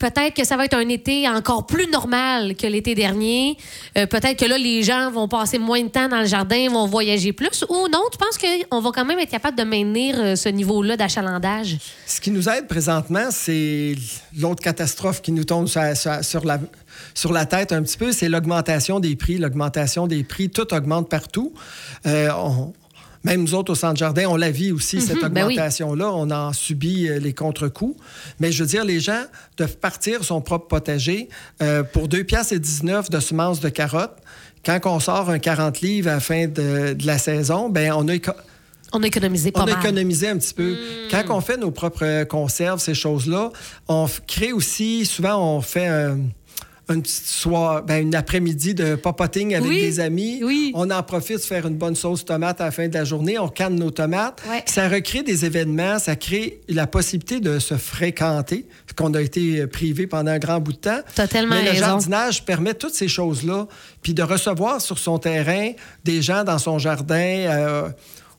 peut-être 0.00 0.34
que 0.34 0.44
ça 0.44 0.56
va 0.56 0.64
être 0.64 0.74
un 0.74 0.88
été 0.88 1.28
encore 1.28 1.66
plus 1.66 1.86
normal 1.86 2.56
que 2.56 2.66
l'été 2.66 2.96
dernier? 2.96 3.56
Euh, 3.96 4.06
peut-être 4.06 4.36
que 4.36 4.46
là, 4.46 4.58
les 4.58 4.82
gens 4.82 5.10
vont 5.12 5.28
passer 5.28 5.58
moins 5.58 5.82
de 5.82 5.88
temps 5.88 6.08
dans 6.08 6.20
le 6.20 6.26
jardin, 6.26 6.68
vont 6.70 6.86
voyager 6.86 7.32
plus 7.32 7.64
ou 7.68 7.86
non? 7.88 8.02
Tu 8.10 8.18
penses 8.18 8.38
qu'on 8.38 8.80
va 8.80 8.90
quand 8.92 9.04
même 9.04 9.18
être 9.20 9.30
capable 9.30 9.56
de 9.56 9.62
maintenir 9.62 10.16
euh, 10.18 10.34
ce 10.34 10.48
niveau-là 10.48 10.96
d'achalandage? 10.96 11.76
Ce 12.06 12.20
qui 12.20 12.32
nous 12.32 12.48
aide 12.48 12.66
présentement, 12.66 13.28
c'est 13.30 13.94
l'autre 14.36 14.62
catastrophe 14.62 15.22
qui 15.22 15.30
nous 15.30 15.44
tombe 15.44 15.68
sur, 15.68 16.44
la 16.44 16.58
sur 17.14 17.32
la 17.32 17.46
tête 17.46 17.72
un 17.72 17.82
petit 17.82 17.98
peu, 17.98 18.12
c'est 18.12 18.28
l'augmentation 18.28 19.00
des 19.00 19.16
prix. 19.16 19.38
L'augmentation 19.38 20.06
des 20.06 20.24
prix, 20.24 20.48
tout 20.48 20.72
augmente 20.74 21.08
partout. 21.08 21.52
Euh, 22.06 22.30
même 23.24 23.42
nous 23.42 23.54
autres 23.54 23.72
au 23.72 23.74
Centre 23.74 23.98
Jardin, 23.98 24.26
on 24.28 24.36
la 24.36 24.50
vit 24.50 24.72
aussi, 24.72 25.00
cette 25.00 25.20
ben 25.20 25.44
augmentation-là. 25.44 26.10
On 26.12 26.30
en 26.30 26.52
subit 26.52 27.08
euh, 27.08 27.18
les 27.18 27.34
contre-coups. 27.34 28.00
Mais 28.38 28.50
je 28.50 28.62
veux 28.62 28.68
dire, 28.68 28.84
les 28.84 29.00
gens 29.00 29.24
doivent 29.56 29.76
partir 29.76 30.24
son 30.24 30.40
propre 30.40 30.68
potager 30.68 31.28
euh, 31.62 31.82
pour 31.82 32.08
2 32.08 32.24
piastres 32.24 32.54
et 32.54 32.58
19 32.58 33.10
de 33.10 33.20
semences 33.20 33.60
de 33.60 33.68
carottes. 33.68 34.16
Quand 34.64 34.80
on 34.86 35.00
sort 35.00 35.30
un 35.30 35.38
40 35.38 35.80
livres 35.80 36.08
à 36.08 36.14
la 36.14 36.20
fin 36.20 36.46
de, 36.46 36.96
la 37.04 37.18
saison, 37.18 37.68
ben 37.68 37.92
on 37.92 38.08
a 38.08 38.14
on 38.92 39.02
a 39.04 39.06
économisé 39.06 39.52
pas 39.52 39.62
on 39.62 39.66
a 39.66 39.78
économisé 39.78 40.28
un 40.28 40.36
petit 40.36 40.52
peu. 40.52 40.72
Hmm. 40.72 41.08
Quand 41.10 41.36
on 41.36 41.40
fait 41.40 41.56
nos 41.56 41.70
propres 41.70 42.24
conserves, 42.24 42.80
ces 42.80 42.94
choses-là, 42.94 43.52
on 43.86 44.08
crée 44.26 44.52
aussi, 44.52 45.06
souvent 45.06 45.56
on 45.56 45.60
fait 45.60 45.86
un 45.86 46.18
une 46.90 47.02
petite 47.02 47.26
soirée, 47.26 47.82
ben, 47.86 48.02
une 48.02 48.14
après-midi 48.14 48.74
de 48.74 48.94
popoting 48.94 49.54
avec 49.54 49.70
des 49.70 50.00
amis. 50.00 50.42
On 50.74 50.90
en 50.90 51.02
profite 51.02 51.44
faire 51.44 51.66
une 51.66 51.76
bonne 51.76 51.96
sauce 51.96 52.24
tomate 52.24 52.60
à 52.60 52.66
la 52.66 52.70
fin 52.70 52.88
de 52.88 52.94
la 52.94 53.04
journée. 53.04 53.38
On 53.38 53.48
canne 53.48 53.76
nos 53.76 53.90
tomates. 53.90 54.42
Ça 54.66 54.88
recrée 54.88 55.22
des 55.22 55.44
événements, 55.44 55.98
ça 55.98 56.16
crée 56.16 56.60
la 56.68 56.86
possibilité 56.86 57.40
de 57.40 57.58
se 57.58 57.74
fréquenter, 57.74 58.66
qu'on 58.96 59.14
a 59.14 59.20
été 59.20 59.66
privé 59.66 60.06
pendant 60.06 60.32
un 60.32 60.38
grand 60.38 60.60
bout 60.60 60.72
de 60.72 60.78
temps. 60.78 61.00
Totalement 61.14 61.56
Mais 61.56 61.72
le 61.72 61.78
jardinage 61.78 62.44
permet 62.44 62.74
toutes 62.74 62.94
ces 62.94 63.08
choses-là, 63.08 63.66
puis 64.02 64.14
de 64.14 64.22
recevoir 64.22 64.80
sur 64.80 64.98
son 64.98 65.18
terrain 65.18 65.70
des 66.04 66.22
gens 66.22 66.44
dans 66.44 66.58
son 66.58 66.78
jardin. 66.78 67.16
Euh, 67.16 67.88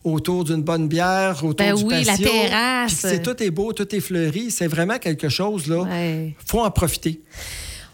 autour 0.03 0.43
d'une 0.43 0.63
bonne 0.63 0.87
bière, 0.87 1.43
autour 1.43 1.55
ben 1.55 1.75
du 1.75 1.83
oui, 1.83 2.03
patio. 2.03 2.25
la 2.25 2.31
terrasse. 2.31 3.05
Tout 3.23 3.43
est 3.43 3.51
beau, 3.51 3.71
tout 3.71 3.95
est 3.95 3.99
fleuri. 3.99 4.49
C'est 4.49 4.67
vraiment 4.67 4.97
quelque 4.97 5.29
chose 5.29 5.67
là. 5.67 5.85
Faut 6.45 6.61
en 6.61 6.71
profiter. 6.71 7.21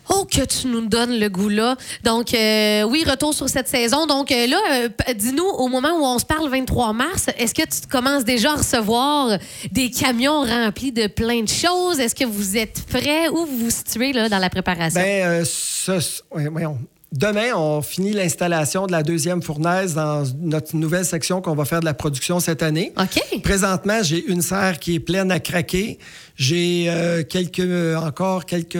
Oh, 0.09 0.25
que 0.25 0.45
tu 0.45 0.67
nous 0.67 0.85
donnes 0.87 1.19
le 1.19 1.29
goût 1.29 1.49
là. 1.49 1.75
Donc, 2.03 2.33
euh, 2.33 2.83
oui, 2.83 3.03
retour 3.07 3.33
sur 3.33 3.49
cette 3.49 3.67
saison. 3.67 4.05
Donc, 4.05 4.31
euh, 4.31 4.47
là, 4.47 4.57
euh, 4.71 4.89
dis-nous, 5.15 5.43
au 5.45 5.67
moment 5.67 5.99
où 5.99 6.05
on 6.05 6.19
se 6.19 6.25
parle, 6.25 6.49
23 6.49 6.93
mars, 6.93 7.27
est-ce 7.37 7.53
que 7.53 7.63
tu 7.63 7.87
commences 7.89 8.23
déjà 8.23 8.53
à 8.53 8.55
recevoir 8.55 9.37
des 9.71 9.89
camions 9.89 10.41
remplis 10.41 10.91
de 10.91 11.07
plein 11.07 11.43
de 11.43 11.49
choses? 11.49 11.99
Est-ce 11.99 12.15
que 12.15 12.25
vous 12.25 12.57
êtes 12.57 12.83
prêts? 12.85 13.27
Où 13.29 13.45
vous 13.45 13.57
vous 13.65 13.69
situez 13.69 14.13
là, 14.13 14.29
dans 14.29 14.39
la 14.39 14.49
préparation? 14.49 15.01
Bien, 15.01 15.43
Demain, 17.13 17.55
on 17.55 17.81
finit 17.81 18.11
l'installation 18.11 18.85
de 18.85 18.91
la 18.91 19.01
deuxième 19.01 19.41
fournaise 19.41 19.93
dans 19.93 20.25
notre 20.41 20.75
nouvelle 20.75 21.05
section 21.05 21.41
qu'on 21.41 21.55
va 21.55 21.63
faire 21.63 21.79
de 21.79 21.85
la 21.85 21.93
production 21.93 22.41
cette 22.41 22.61
année. 22.61 22.91
OK. 22.97 23.41
Présentement, 23.43 24.03
j'ai 24.03 24.25
une 24.25 24.41
serre 24.41 24.77
qui 24.77 24.95
est 24.95 24.99
pleine 24.99 25.31
à 25.31 25.39
craquer. 25.39 25.99
J'ai 26.35 27.25
quelques, 27.29 27.95
encore 27.95 28.45
quelques 28.45 28.77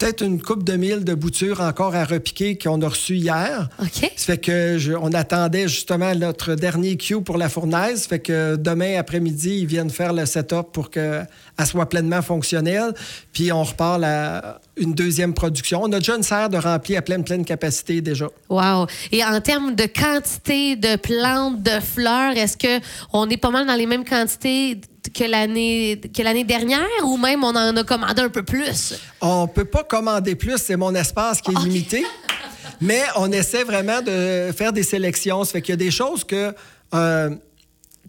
peut-être 0.00 0.22
une 0.22 0.40
coupe 0.40 0.64
de 0.64 0.76
mille 0.76 1.04
de 1.04 1.14
boutures 1.14 1.60
encore 1.60 1.94
à 1.94 2.04
repiquer 2.04 2.56
qu'on 2.56 2.80
a 2.80 2.88
reçu 2.88 3.16
hier. 3.16 3.68
OK. 3.80 4.10
Ça 4.16 4.32
fait 4.32 4.38
que 4.38 4.96
on 4.96 5.12
attendait 5.12 5.68
justement 5.68 6.14
notre 6.14 6.54
dernier 6.54 6.96
queue 6.96 7.20
pour 7.20 7.36
la 7.36 7.50
fournaise. 7.50 8.02
Ça 8.02 8.08
fait 8.08 8.18
que 8.18 8.56
demain 8.56 8.98
après-midi, 8.98 9.58
ils 9.60 9.66
viennent 9.66 9.90
faire 9.90 10.14
le 10.14 10.24
setup 10.24 10.72
pour 10.72 10.90
qu'elle 10.90 11.26
soit 11.66 11.86
pleinement 11.86 12.22
fonctionnelle. 12.22 12.94
Puis 13.34 13.52
on 13.52 13.62
repart 13.62 14.02
à 14.02 14.60
une 14.78 14.94
deuxième 14.94 15.34
production. 15.34 15.82
On 15.82 15.92
a 15.92 15.98
déjà 15.98 16.16
une 16.16 16.22
serre 16.22 16.48
de 16.48 16.56
rempli 16.56 16.96
à 16.96 17.02
pleine, 17.02 17.22
pleine 17.22 17.44
capacité 17.44 18.00
déjà. 18.00 18.26
Wow. 18.48 18.86
Et 19.12 19.22
en 19.22 19.38
termes 19.42 19.74
de 19.74 19.84
quantité 19.84 20.76
de 20.76 20.96
plantes, 20.96 21.62
de 21.62 21.78
fleurs, 21.78 22.36
est-ce 22.36 22.56
qu'on 22.56 23.28
est 23.28 23.36
pas 23.36 23.50
mal 23.50 23.66
dans 23.66 23.74
les 23.74 23.86
mêmes 23.86 24.06
quantités 24.06 24.80
que 25.14 25.24
l'année 25.24 26.00
que 26.14 26.22
l'année 26.22 26.44
dernière 26.44 26.86
ou 27.04 27.16
même 27.16 27.42
on 27.44 27.54
en 27.54 27.76
a 27.76 27.84
commandé 27.84 28.22
un 28.22 28.28
peu 28.28 28.42
plus? 28.42 28.94
On 29.20 29.46
peut 29.46 29.64
pas 29.64 29.84
commander 29.84 30.34
plus, 30.34 30.58
c'est 30.58 30.76
mon 30.76 30.94
espace 30.94 31.40
qui 31.40 31.52
est 31.52 31.58
limité. 31.58 32.04
Mais 32.80 33.02
on 33.16 33.30
essaie 33.30 33.64
vraiment 33.64 34.00
de 34.00 34.52
faire 34.56 34.72
des 34.72 34.82
sélections. 34.82 35.44
Ça 35.44 35.52
fait 35.52 35.62
qu'il 35.62 35.72
y 35.72 35.74
a 35.74 35.76
des 35.76 35.90
choses 35.90 36.24
que 36.24 36.54
euh, 36.94 37.30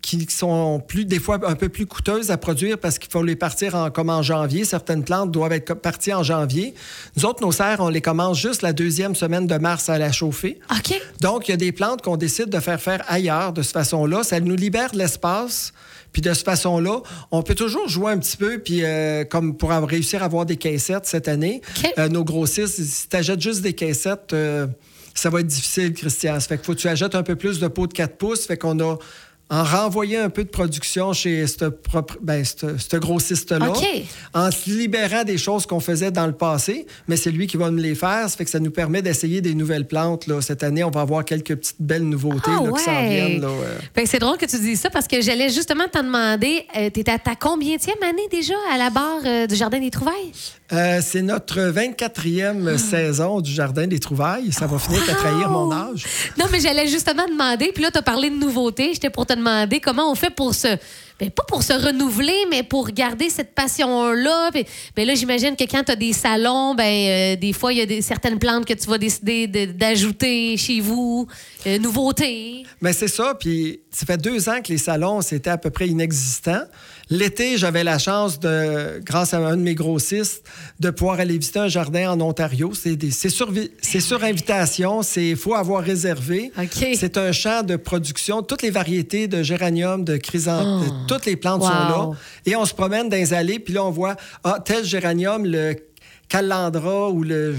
qui 0.01 0.25
sont 0.29 0.81
plus, 0.85 1.05
des 1.05 1.19
fois 1.19 1.39
un 1.45 1.55
peu 1.55 1.69
plus 1.69 1.85
coûteuses 1.85 2.31
à 2.31 2.37
produire 2.37 2.77
parce 2.77 2.97
qu'il 2.97 3.11
faut 3.11 3.23
les 3.23 3.35
partir 3.35 3.75
en, 3.75 3.91
comme 3.91 4.09
en 4.09 4.23
janvier. 4.23 4.65
Certaines 4.65 5.03
plantes 5.03 5.31
doivent 5.31 5.51
être 5.51 5.73
parties 5.75 6.13
en 6.13 6.23
janvier. 6.23 6.73
Nous 7.15 7.25
autres, 7.25 7.41
nos 7.41 7.51
serres, 7.51 7.79
on 7.79 7.89
les 7.89 8.01
commence 8.01 8.39
juste 8.39 8.61
la 8.61 8.73
deuxième 8.73 9.15
semaine 9.15 9.47
de 9.47 9.57
mars 9.57 9.89
à 9.89 9.97
la 9.97 10.11
chauffer. 10.11 10.59
OK. 10.71 10.99
Donc, 11.19 11.47
il 11.47 11.51
y 11.51 11.53
a 11.53 11.57
des 11.57 11.71
plantes 11.71 12.01
qu'on 12.01 12.17
décide 12.17 12.49
de 12.49 12.59
faire 12.59 12.81
faire 12.81 13.03
ailleurs 13.07 13.53
de 13.53 13.61
cette 13.61 13.73
façon-là. 13.73 14.23
Ça 14.23 14.39
nous 14.39 14.55
libère 14.55 14.91
de 14.91 14.97
l'espace 14.97 15.73
puis 16.11 16.21
de 16.21 16.33
cette 16.33 16.45
façon-là, 16.45 17.01
on 17.31 17.41
peut 17.41 17.55
toujours 17.55 17.87
jouer 17.87 18.11
un 18.11 18.17
petit 18.17 18.35
peu, 18.35 18.59
puis 18.59 18.83
euh, 18.83 19.23
comme 19.23 19.55
pour 19.55 19.69
réussir 19.69 20.21
à 20.21 20.25
avoir 20.25 20.45
des 20.45 20.57
caissettes 20.57 21.05
cette 21.05 21.29
année, 21.29 21.61
euh, 21.97 22.09
nos 22.09 22.25
grossistes, 22.25 22.81
si 22.81 23.07
tu 23.07 23.15
achètes 23.15 23.39
juste 23.39 23.61
des 23.61 23.71
caissettes, 23.71 24.33
euh, 24.33 24.67
ça 25.13 25.29
va 25.29 25.39
être 25.41 25.47
difficile, 25.47 25.93
Christian. 25.93 26.39
Ça 26.39 26.47
fait 26.47 26.57
qu'il 26.57 26.65
faut 26.65 26.73
que 26.73 26.79
tu 26.79 26.87
achètes 26.87 27.15
un 27.15 27.23
peu 27.23 27.35
plus 27.35 27.59
de 27.59 27.67
pots 27.67 27.87
de 27.87 27.93
4 27.93 28.17
pouces. 28.17 28.45
Fait 28.45 28.57
qu'on 28.57 28.79
a 28.79 28.97
en 29.51 29.65
renvoyant 29.65 30.23
un 30.23 30.29
peu 30.29 30.45
de 30.45 30.49
production 30.49 31.11
chez 31.11 31.45
ce 31.45 31.65
ben, 32.21 32.43
grossiste-là, 32.93 33.73
en 34.33 34.49
se 34.49 34.69
libérant 34.69 35.25
des 35.25 35.37
choses 35.37 35.65
qu'on 35.65 35.81
faisait 35.81 36.09
dans 36.09 36.25
le 36.25 36.31
passé, 36.31 36.87
mais 37.09 37.17
c'est 37.17 37.31
lui 37.31 37.47
qui 37.47 37.57
va 37.57 37.69
me 37.69 37.81
les 37.81 37.93
faire. 37.93 38.29
Ça 38.29 38.37
fait 38.37 38.45
que 38.45 38.49
ça 38.49 38.61
nous 38.61 38.71
permet 38.71 39.01
d'essayer 39.01 39.41
des 39.41 39.53
nouvelles 39.53 39.85
plantes. 39.85 40.25
Là. 40.27 40.41
Cette 40.41 40.63
année, 40.63 40.85
on 40.85 40.89
va 40.89 41.01
avoir 41.01 41.25
quelques 41.25 41.55
petites 41.55 41.81
belles 41.81 42.07
nouveautés 42.07 42.49
ah 42.49 42.63
qui 42.77 42.83
s'en 42.83 43.09
viennent. 43.09 43.45
Ben, 43.93 44.05
c'est 44.05 44.19
drôle 44.19 44.37
que 44.37 44.45
tu 44.45 44.57
dises 44.57 44.79
ça 44.79 44.89
parce 44.89 45.07
que 45.07 45.21
j'allais 45.21 45.49
justement 45.49 45.83
t'en 45.91 46.03
demander, 46.03 46.65
euh, 46.77 46.89
tu 46.93 47.01
es 47.01 47.09
à 47.09 47.19
ta 47.19 47.35
combienième 47.35 48.01
année 48.03 48.27
déjà 48.31 48.53
à 48.73 48.77
la 48.77 48.89
barre 48.89 49.19
euh, 49.25 49.47
du 49.47 49.55
Jardin 49.55 49.79
des 49.79 49.91
Trouvailles? 49.91 50.31
Euh, 50.71 51.01
c'est 51.03 51.21
notre 51.21 51.59
24e 51.59 52.69
ah. 52.73 52.77
saison 52.77 53.41
du 53.41 53.51
Jardin 53.51 53.87
des 53.87 53.99
Trouvailles. 53.99 54.53
Ça 54.53 54.67
va 54.67 54.79
finir 54.79 55.05
qu'à 55.05 55.15
trahir 55.15 55.49
mon 55.49 55.69
âge. 55.71 56.05
Non, 56.39 56.45
mais 56.49 56.61
j'allais 56.61 56.87
justement 56.87 57.25
demander, 57.27 57.71
puis 57.73 57.83
là, 57.83 57.91
tu 57.91 57.97
as 57.97 58.01
parlé 58.01 58.29
de 58.29 58.35
nouveautés. 58.35 58.91
J'étais 58.93 59.09
pour 59.09 59.25
te 59.25 59.33
comment 59.81 60.11
on 60.11 60.15
fait 60.15 60.29
pour 60.29 60.53
se. 60.53 60.67
Ben, 61.19 61.29
pas 61.29 61.43
pour 61.47 61.61
se 61.61 61.73
renouveler, 61.73 62.47
mais 62.49 62.63
pour 62.63 62.89
garder 62.89 63.29
cette 63.29 63.53
passion-là. 63.53 64.49
Ben, 64.95 65.05
là, 65.05 65.13
j'imagine 65.13 65.55
que 65.55 65.65
quand 65.65 65.83
tu 65.83 65.91
as 65.91 65.95
des 65.95 66.13
salons, 66.13 66.73
ben, 66.73 66.83
euh, 66.83 67.35
des 67.35 67.53
fois, 67.53 67.71
il 67.73 67.77
y 67.77 67.81
a 67.81 67.85
des, 67.85 68.01
certaines 68.01 68.39
plantes 68.39 68.65
que 68.65 68.73
tu 68.73 68.89
vas 68.89 68.97
décider 68.97 69.45
d'ajouter 69.45 70.57
chez 70.57 70.81
vous. 70.81 71.27
Euh, 71.67 71.77
nouveautés. 71.77 72.63
Mais 72.81 72.91
c'est 72.91 73.07
ça. 73.07 73.35
Puis 73.39 73.81
ça 73.91 74.07
fait 74.07 74.17
deux 74.17 74.49
ans 74.49 74.61
que 74.63 74.69
les 74.71 74.79
salons, 74.79 75.21
c'était 75.21 75.51
à 75.51 75.59
peu 75.59 75.69
près 75.69 75.87
inexistant. 75.87 76.63
L'été, 77.11 77.57
j'avais 77.57 77.83
la 77.83 77.99
chance, 77.99 78.39
de, 78.39 79.01
grâce 79.03 79.33
à 79.33 79.39
un 79.39 79.57
de 79.57 79.61
mes 79.61 79.75
grossistes, 79.75 80.47
de 80.79 80.89
pouvoir 80.91 81.19
aller 81.19 81.37
visiter 81.37 81.59
un 81.59 81.67
jardin 81.67 82.09
en 82.11 82.21
Ontario. 82.21 82.71
C'est 82.73 83.29
sur, 83.29 83.51
sur 83.81 84.23
invitation, 84.23 85.01
il 85.17 85.35
faut 85.35 85.53
avoir 85.53 85.83
réservé. 85.83 86.53
C'est 86.95 87.17
un 87.17 87.33
champ 87.33 87.63
de 87.63 87.75
production, 87.75 88.41
toutes 88.41 88.61
les 88.61 88.69
variétés 88.69 89.27
de 89.27 89.43
géranium, 89.43 90.05
de 90.05 90.15
chrysanthème, 90.15 90.83
oh. 90.89 91.05
toutes 91.05 91.25
les 91.25 91.35
plantes 91.35 91.63
sont 91.63 91.69
là. 91.69 92.11
Et 92.45 92.55
on 92.55 92.65
se 92.65 92.73
promène 92.73 93.09
dans 93.09 93.17
les 93.17 93.33
allées, 93.33 93.59
puis 93.59 93.73
là, 93.73 93.83
on 93.83 93.91
voit, 93.91 94.15
ah, 94.45 94.59
tel 94.63 94.85
géranium, 94.85 95.45
le 95.45 95.75
calandra 96.29 97.09
ou 97.09 97.23
le 97.23 97.55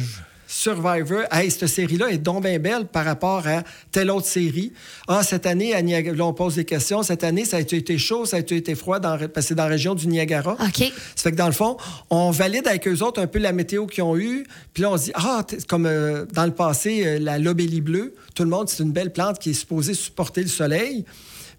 Survivor, 0.52 1.22
hey, 1.30 1.50
cette 1.50 1.66
série-là 1.66 2.10
est 2.10 2.18
donc 2.18 2.42
bien 2.42 2.58
belle 2.58 2.84
par 2.84 3.06
rapport 3.06 3.46
à 3.46 3.62
telle 3.90 4.10
autre 4.10 4.26
série. 4.26 4.70
Ah, 5.08 5.22
cette 5.22 5.46
année, 5.46 5.74
à 5.74 5.80
Niagara, 5.80 6.14
là, 6.14 6.26
on 6.26 6.34
pose 6.34 6.56
des 6.56 6.66
questions. 6.66 7.02
Cette 7.02 7.24
année, 7.24 7.46
ça 7.46 7.56
a 7.56 7.60
été 7.60 7.96
chaud, 7.96 8.26
ça 8.26 8.36
a 8.36 8.40
été 8.40 8.74
froid, 8.74 8.98
dans, 8.98 9.16
parce 9.16 9.30
que 9.32 9.40
c'est 9.40 9.54
dans 9.54 9.62
la 9.62 9.70
région 9.70 9.94
du 9.94 10.06
Niagara. 10.08 10.52
OK. 10.60 10.92
Ça 11.16 11.22
fait 11.22 11.30
que 11.30 11.36
dans 11.36 11.46
le 11.46 11.52
fond, 11.52 11.78
on 12.10 12.30
valide 12.30 12.68
avec 12.68 12.86
eux 12.86 13.02
autres 13.02 13.18
un 13.22 13.26
peu 13.26 13.38
la 13.38 13.52
météo 13.52 13.86
qu'ils 13.86 14.02
ont 14.02 14.14
eue. 14.14 14.44
Puis 14.74 14.82
là, 14.82 14.90
on 14.90 14.98
se 14.98 15.04
dit, 15.04 15.12
ah, 15.14 15.42
comme 15.68 15.86
euh, 15.86 16.26
dans 16.34 16.44
le 16.44 16.52
passé, 16.52 17.02
euh, 17.06 17.18
la 17.18 17.38
lobélie 17.38 17.80
bleue, 17.80 18.14
tout 18.34 18.42
le 18.42 18.50
monde, 18.50 18.68
c'est 18.68 18.82
une 18.82 18.92
belle 18.92 19.10
plante 19.10 19.38
qui 19.38 19.50
est 19.50 19.54
supposée 19.54 19.94
supporter 19.94 20.42
le 20.42 20.48
soleil, 20.48 21.06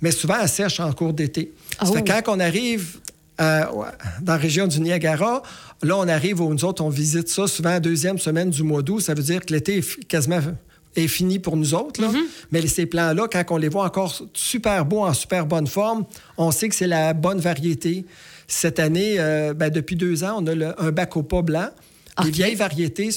mais 0.02 0.12
souvent, 0.12 0.36
elle 0.40 0.48
sèche 0.48 0.80
en 0.80 0.94
cours 0.94 1.14
d'été. 1.14 1.52
Oh. 1.82 1.96
quand 2.06 2.22
on 2.28 2.40
arrive 2.40 3.00
euh, 3.42 3.64
dans 4.22 4.34
la 4.34 4.38
région 4.38 4.68
du 4.68 4.80
Niagara. 4.80 5.42
Là, 5.82 5.98
on 5.98 6.08
arrive, 6.08 6.42
où 6.42 6.54
nous 6.54 6.66
autres, 6.66 6.84
on 6.84 6.90
visite 6.90 7.30
ça 7.30 7.48
souvent 7.48 7.72
la 7.72 7.80
deuxième 7.80 8.20
semaine 8.20 8.50
du 8.50 8.64
mois 8.64 8.82
d'août. 8.82 9.00
Ça 9.00 9.14
veut 9.14 9.24
dire 9.24 9.46
que 9.46 9.54
l'été 9.54 9.78
est 9.78 10.04
quasiment 10.06 10.40
est 10.96 11.08
fini 11.08 11.40
pour 11.40 11.58
nous 11.58 11.74
autres. 11.74 12.02
Là. 12.02 12.10
Mm-hmm. 12.10 12.24
Mais 12.52 12.68
ces 12.68 12.86
plants-là, 12.86 13.28
quand 13.32 13.44
on 13.50 13.58
les 13.58 13.70
voit 13.70 13.86
encore 13.86 14.22
super 14.34 14.86
beaux, 14.86 15.04
en 15.04 15.14
super 15.14 15.46
bonne 15.46 15.68
forme, 15.68 16.06
on 16.38 16.52
sait 16.52 16.70
que 16.70 16.76
c'est 16.76 16.88
la 16.88 17.14
bonne 17.14 17.40
variété. 17.40 18.06
Cette 18.48 18.80
année, 18.80 19.16
euh, 19.18 19.54
ben, 19.54 19.70
depuis 19.70 19.96
deux 19.96 20.24
ans, 20.24 20.44
on 20.44 20.48
a 20.48 20.76
un 20.78 20.92
bacopa 20.92 21.42
blanc. 21.42 21.70
Les 22.24 22.32
vieilles 22.32 22.56
variétés 22.56 23.10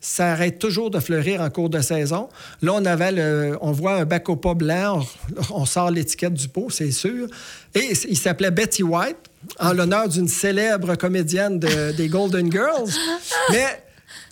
ça 0.00 0.32
arrête 0.32 0.58
toujours 0.58 0.90
de 0.90 1.00
fleurir 1.00 1.40
en 1.40 1.50
cours 1.50 1.70
de 1.70 1.80
saison. 1.80 2.28
Là, 2.62 2.72
on 2.74 2.84
avait 2.84 3.12
le, 3.12 3.58
on 3.60 3.72
voit 3.72 3.94
un 3.94 4.04
bacopa 4.04 4.54
blanc, 4.54 5.04
on, 5.50 5.62
on 5.62 5.66
sort 5.66 5.90
l'étiquette 5.90 6.34
du 6.34 6.48
pot, 6.48 6.70
c'est 6.70 6.92
sûr. 6.92 7.26
Et 7.74 7.92
il 8.08 8.16
s'appelait 8.16 8.50
Betty 8.50 8.82
White, 8.82 9.16
en 9.58 9.72
l'honneur 9.72 10.08
d'une 10.08 10.28
célèbre 10.28 10.94
comédienne 10.96 11.58
de- 11.58 11.92
des 11.92 12.08
Golden 12.08 12.50
Girls. 12.50 12.90
Mais 13.50 13.66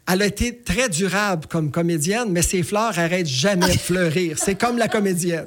elle 0.09 0.23
a 0.23 0.27
été 0.27 0.59
très 0.63 0.89
durable 0.89 1.47
comme 1.49 1.71
comédienne, 1.73 2.29
mais 2.31 2.43
ses 2.43 2.63
fleurs 2.63 2.97
arrêtent 2.97 3.27
jamais 3.27 3.67
de 3.73 3.79
fleurir. 3.79 4.37
C'est 4.39 4.55
comme 4.55 4.79
la 4.79 4.87
comédienne. 4.87 5.45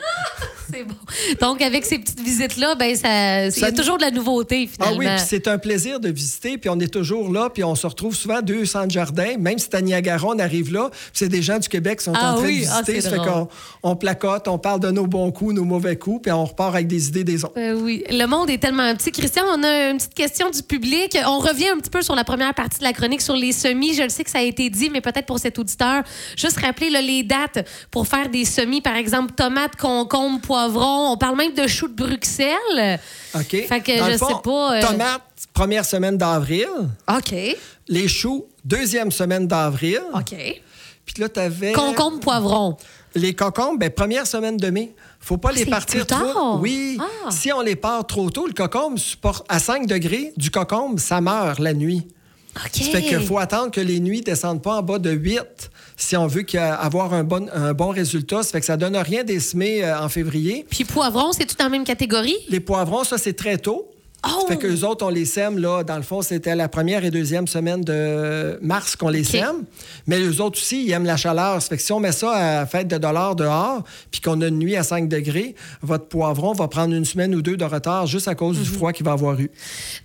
C'est 0.80 0.86
bon. 0.86 1.48
Donc, 1.48 1.62
avec 1.62 1.86
ces 1.86 2.00
petites 2.00 2.20
visites-là, 2.20 2.76
ben, 2.76 2.96
ça, 2.96 3.46
il 3.46 3.50
y 3.50 3.52
Ça 3.52 3.68
a 3.68 3.72
toujours 3.72 3.98
de 3.98 4.04
la 4.04 4.12
nouveauté, 4.12 4.70
Ah 4.80 4.86
finalement. 4.86 5.00
oui, 5.00 5.08
puis 5.08 5.26
c'est 5.28 5.48
un 5.48 5.58
plaisir 5.58 6.00
de 6.00 6.10
visiter, 6.10 6.58
puis 6.58 6.70
on 6.70 6.80
est 6.80 6.94
toujours 6.94 7.32
là, 7.32 7.50
puis 7.54 7.64
on 7.64 7.76
se 7.76 7.86
retrouve 7.88 8.16
souvent 8.16 8.42
deux 8.42 8.66
centres 8.66 8.92
jardins, 8.92 9.38
même 9.38 9.58
si 9.58 9.68
c'est 9.70 9.76
à 9.76 9.82
Niagara, 9.82 10.28
on 10.28 10.40
arrive 10.40 10.72
là, 10.72 10.90
puis 10.92 11.00
c'est 11.14 11.30
des 11.30 11.42
gens 11.42 11.60
du 11.60 11.68
Québec 11.68 12.00
qui 12.00 12.06
sont 12.06 12.14
Ah 12.16 12.34
en 12.34 12.36
train 12.38 12.46
oui, 12.46 12.62
de 12.62 12.68
ah, 12.70 12.82
visiter, 12.82 13.02
c'est 13.02 13.10
ça 13.10 13.10
fait 13.12 13.30
qu'on 13.30 13.48
on 13.84 13.96
placote, 13.96 14.48
on 14.48 14.58
parle 14.58 14.80
de 14.80 14.92
nos 14.92 15.08
bons 15.08 15.32
coups, 15.32 15.54
nos 15.54 15.66
mauvais 15.66 15.98
coups, 15.98 16.22
puis 16.24 16.32
on 16.32 16.46
repart 16.46 16.74
avec 16.74 16.88
des 16.88 17.08
idées 17.08 17.24
des 17.24 17.44
autres. 17.44 17.54
Euh, 17.58 17.74
oui, 17.74 18.04
le 18.10 18.26
monde 18.26 18.50
est 18.50 18.58
tellement 18.58 18.94
petit. 18.96 19.12
Christian, 19.12 19.44
on 19.54 19.64
a 19.64 19.90
une 19.90 19.98
petite 19.98 20.14
question 20.14 20.50
du 20.50 20.64
public. 20.64 21.18
On 21.26 21.40
revient 21.40 21.70
un 21.70 21.78
petit 21.78 21.90
peu 21.90 22.02
sur 22.02 22.16
la 22.16 22.24
première 22.24 22.54
partie 22.54 22.80
de 22.80 22.84
la 22.84 22.94
chronique 22.94 23.22
sur 23.22 23.36
les 23.36 23.52
semis. 23.52 23.94
Je 23.94 24.04
le 24.04 24.10
sais 24.10 24.24
que 24.24 24.30
ça 24.32 24.40
a 24.40 24.44
été 24.44 24.70
dit, 24.70 24.90
mais 24.90 25.02
peut-être 25.02 25.26
pour 25.26 25.40
cet 25.40 25.60
auditeur, 25.60 26.04
juste 26.38 26.60
rappeler 26.60 26.90
là, 26.90 27.02
les 27.02 27.24
dates 27.24 27.68
pour 27.92 28.08
faire 28.08 28.30
des 28.30 28.46
semis, 28.46 28.82
par 28.82 28.96
exemple, 28.96 29.34
tomates, 29.34 29.76
concombres, 29.76 30.40
poivrons. 30.42 30.69
On 30.76 31.18
parle 31.18 31.38
même 31.38 31.54
de 31.54 31.68
choux 31.68 31.88
de 31.88 31.94
Bruxelles. 31.94 33.00
OK? 33.36 33.50
Fait 33.50 33.82
que 33.82 33.98
Dans 34.00 34.06
je 34.06 34.12
le 34.12 34.18
fond, 34.18 34.28
sais 34.28 34.42
pas, 34.44 34.78
euh, 34.78 34.82
Tomates, 34.82 35.22
première 35.54 35.86
semaine 35.86 36.18
d'avril. 36.18 36.68
OK. 37.08 37.34
Les 37.88 38.08
choux, 38.08 38.46
deuxième 38.64 39.12
semaine 39.12 39.48
d'avril. 39.48 40.02
OK. 40.14 40.36
Puis 41.06 41.16
là, 41.22 41.30
tu 41.30 41.40
avais. 41.40 41.74
Concombre, 41.74 42.20
poivron. 42.20 42.78
Les 43.16 43.36
concombres, 43.36 43.80
ben, 43.80 43.90
première 43.90 44.28
semaine 44.28 44.58
de 44.58 44.70
mai. 44.70 44.94
faut 45.20 45.38
pas 45.38 45.52
les 45.52 45.64
c'est 45.64 45.70
partir 45.70 46.06
plus 46.06 46.06
tard. 46.06 46.30
trop. 46.30 46.58
Oui. 46.60 46.98
Ah. 47.00 47.32
Si 47.32 47.52
on 47.52 47.62
les 47.62 47.76
part 47.76 48.06
trop 48.06 48.30
tôt, 48.30 48.46
le 48.46 48.54
cocombe 48.54 48.98
supporte 49.00 49.46
à 49.50 49.60
5 49.60 49.88
degrés, 49.88 50.32
du 50.38 50.52
cocombe, 50.52 51.00
ça 51.00 51.20
meurt 51.20 51.58
la 51.60 51.74
nuit. 51.74 52.08
OK. 52.56 52.84
Ça 52.84 52.92
fait 52.92 53.02
qu'il 53.04 53.22
faut 53.22 53.38
attendre 53.38 53.72
que 53.72 53.82
les 53.82 54.00
nuits 54.00 54.22
descendent 54.22 54.62
pas 54.62 54.78
en 54.78 54.82
bas 54.82 55.00
de 55.00 55.12
8 55.12 55.70
si 55.98 56.16
on 56.16 56.28
veut 56.28 56.44
avoir 56.58 57.14
un 57.14 57.24
bon, 57.24 57.50
un 57.54 57.74
bon 57.74 57.90
résultat. 57.90 58.44
Ça 58.44 58.52
fait 58.52 58.60
que 58.62 58.66
ça 58.66 58.78
donne 58.78 58.96
rien 58.96 59.24
des 59.24 59.40
euh, 59.84 60.00
en 60.00 60.10
février. 60.10 60.66
Puis 60.70 60.86
poivron, 60.86 61.32
c'est 61.32 61.46
tout 61.46 61.56
dans 61.58 61.66
la 61.66 61.70
même 61.70 61.84
catégorie? 61.84 62.38
Les 62.48 62.60
poivrons, 62.60 63.04
ça, 63.04 63.18
c'est 63.18 63.34
très 63.34 63.58
tôt. 63.58 63.92
Oh! 64.26 64.42
Ça 64.42 64.48
fait 64.48 64.58
que 64.58 64.68
les 64.68 64.84
autres, 64.84 65.06
on 65.06 65.10
les 65.10 65.24
sème, 65.26 65.58
là, 65.60 65.84
dans 65.84 65.96
le 65.96 66.02
fond, 66.04 66.22
c'était 66.22 66.56
la 66.56 66.68
première 66.68 67.06
et 67.06 67.12
deuxième 67.12 67.48
semaine 67.48 67.82
de 67.82 68.60
mars 68.62 68.96
qu'on 68.98 69.08
les 69.10 69.24
sème. 69.24 69.64
Mais 70.08 70.20
les 70.20 70.42
autres 70.42 70.60
aussi, 70.60 70.84
ils 70.84 70.92
aiment 70.92 71.06
la 71.06 71.16
chaleur. 71.16 71.62
Ça 71.62 71.70
fait 71.70 71.78
que 71.78 71.84
si 71.84 71.94
on 71.94 72.00
met 72.02 72.12
ça 72.12 72.32
à 72.62 72.66
fête 72.66 72.88
de 72.90 72.98
dollars 72.98 73.36
dehors, 73.38 73.82
puis 74.12 74.20
qu'on 74.20 74.42
a 74.42 74.48
une 74.48 74.60
nuit 74.60 74.76
à 74.76 74.84
5 74.84 75.08
degrés, 75.08 75.56
votre 75.82 76.06
poivron 76.08 76.52
va 76.52 76.68
prendre 76.68 76.94
une 76.94 77.06
semaine 77.06 77.34
ou 77.34 77.42
deux 77.42 77.56
de 77.56 77.64
retard 77.64 78.08
juste 78.08 78.28
à 78.28 78.36
cause 78.36 78.58
Mhm. 78.58 78.64
du 78.64 78.70
froid 78.70 78.92
qu'il 78.92 79.06
va 79.06 79.14
avoir 79.14 79.40
eu. 79.40 79.50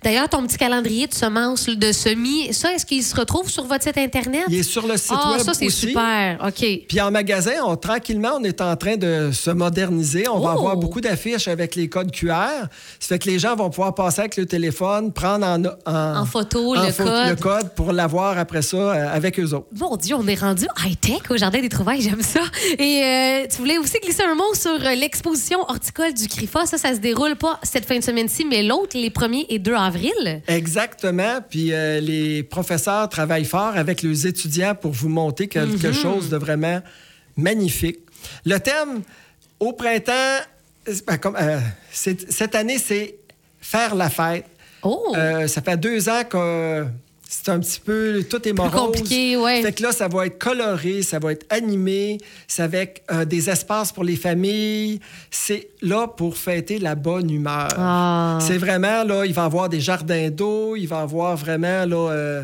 D'ailleurs, 0.01 0.29
ton 0.29 0.47
petit 0.47 0.57
calendrier 0.57 1.07
de 1.07 1.13
semences, 1.13 1.65
de 1.67 1.91
semis, 1.91 2.53
ça, 2.53 2.73
est-ce 2.73 2.85
qu'il 2.85 3.03
se 3.03 3.15
retrouve 3.15 3.49
sur 3.49 3.65
votre 3.65 3.83
site 3.83 3.97
Internet? 3.97 4.43
Il 4.47 4.55
est 4.59 4.63
sur 4.63 4.87
le 4.87 4.95
site 4.95 5.11
Ah, 5.13 5.33
web 5.33 5.41
ça, 5.41 5.53
c'est 5.53 5.69
super. 5.69 6.39
OK. 6.47 6.65
Puis 6.87 7.01
en 7.01 7.11
magasin, 7.11 7.51
on, 7.65 7.75
tranquillement, 7.75 8.37
on 8.39 8.43
est 8.45 8.61
en 8.61 8.75
train 8.77 8.95
de 8.95 9.31
se 9.33 9.51
moderniser. 9.51 10.29
On 10.29 10.39
va 10.39 10.53
Oh! 10.55 10.59
avoir 10.59 10.77
beaucoup 10.77 11.01
d'affiches 11.01 11.49
avec 11.49 11.75
les 11.75 11.89
codes 11.89 12.11
QR. 12.11 12.67
Ça 12.99 13.07
fait 13.09 13.19
que 13.19 13.29
les 13.29 13.39
gens 13.39 13.55
vont 13.57 13.69
pouvoir 13.69 13.93
passer 13.93 14.04
avec 14.07 14.37
le 14.37 14.45
téléphone, 14.45 15.11
prendre 15.11 15.45
en, 15.45 15.63
en, 15.85 16.17
En 16.21 16.25
photo, 16.25 16.75
en 16.75 16.83
le 16.85 16.91
code. 16.91 17.29
le 17.29 17.35
code 17.35 17.69
pour 17.75 17.91
l'avoir 17.91 18.37
après 18.37 18.61
ça 18.61 18.77
euh, 18.77 19.13
avec 19.15 19.39
eux 19.39 19.53
autres. 19.53 19.67
Mon 19.77 19.95
Dieu, 19.97 20.15
on 20.15 20.27
est 20.27 20.39
rendu 20.39 20.65
high-tech 20.85 21.29
au 21.29 21.37
Jardin 21.37 21.59
des 21.61 21.69
Trouvailles, 21.69 22.01
j'aime 22.01 22.21
ça. 22.21 22.41
Et 22.77 23.03
euh, 23.03 23.47
tu 23.49 23.57
voulais 23.57 23.77
aussi 23.77 23.99
glisser 23.99 24.23
un 24.23 24.35
mot 24.35 24.53
sur 24.53 24.71
euh, 24.71 24.95
l'exposition 24.95 25.59
horticole 25.67 26.13
du 26.13 26.27
CRIFA. 26.27 26.65
Ça, 26.65 26.77
ça 26.77 26.93
se 26.93 26.99
déroule 26.99 27.35
pas 27.35 27.59
cette 27.63 27.85
fin 27.85 27.97
de 27.97 28.03
semaine-ci, 28.03 28.45
mais 28.45 28.63
l'autre, 28.63 28.97
les 28.97 29.09
1er 29.09 29.45
et 29.49 29.59
2 29.59 29.73
avril. 29.73 30.41
Exactement. 30.47 31.39
Puis 31.49 31.73
euh, 31.73 31.99
les 31.99 32.43
professeurs 32.43 33.09
travaillent 33.09 33.45
fort 33.45 33.73
avec 33.75 34.01
les 34.01 34.27
étudiants 34.27 34.75
pour 34.75 34.91
vous 34.91 35.09
monter 35.09 35.47
quelque 35.47 35.91
chose 35.91 36.29
de 36.29 36.37
vraiment 36.37 36.81
magnifique. 37.37 37.99
Le 38.45 38.59
thème 38.59 39.01
au 39.59 39.73
printemps, 39.73 40.39
ben, 41.07 41.17
comme, 41.17 41.35
euh, 41.39 41.59
cette 41.91 42.55
année, 42.55 42.77
c'est 42.77 43.15
faire 43.65 43.95
la 43.95 44.09
fête. 44.09 44.45
Oh! 44.83 45.13
Euh, 45.17 45.47
ça 45.47 45.61
fait 45.61 45.77
deux 45.77 46.07
ans 46.09 46.23
que 46.29 46.85
c'est 47.27 47.49
un 47.49 47.59
petit 47.59 47.79
peu 47.79 48.23
tout 48.29 48.47
est 48.47 48.53
morose. 48.53 48.71
compliqué, 48.71 49.35
ouais. 49.35 49.61
Fait 49.63 49.73
que 49.73 49.81
là, 49.81 49.91
ça 49.91 50.07
va 50.07 50.27
être 50.27 50.37
coloré, 50.37 51.01
ça 51.01 51.17
va 51.17 51.31
être 51.31 51.45
animé, 51.49 52.19
c'est 52.47 52.61
avec 52.61 53.03
euh, 53.11 53.25
des 53.25 53.49
espaces 53.49 53.91
pour 53.91 54.03
les 54.03 54.15
familles. 54.15 54.99
C'est 55.31 55.69
là 55.81 56.07
pour 56.07 56.37
fêter 56.37 56.77
la 56.77 56.93
bonne 56.95 57.29
humeur. 57.31 57.69
Ah. 57.77 58.37
C'est 58.41 58.59
vraiment 58.59 59.03
là, 59.03 59.25
il 59.25 59.33
va 59.33 59.41
y 59.41 59.45
avoir 59.45 59.69
des 59.69 59.79
jardins 59.81 60.29
d'eau, 60.29 60.75
il 60.75 60.85
va 60.85 60.99
y 60.99 61.01
avoir 61.01 61.35
vraiment 61.35 61.85
là. 61.85 62.11
euh, 62.11 62.43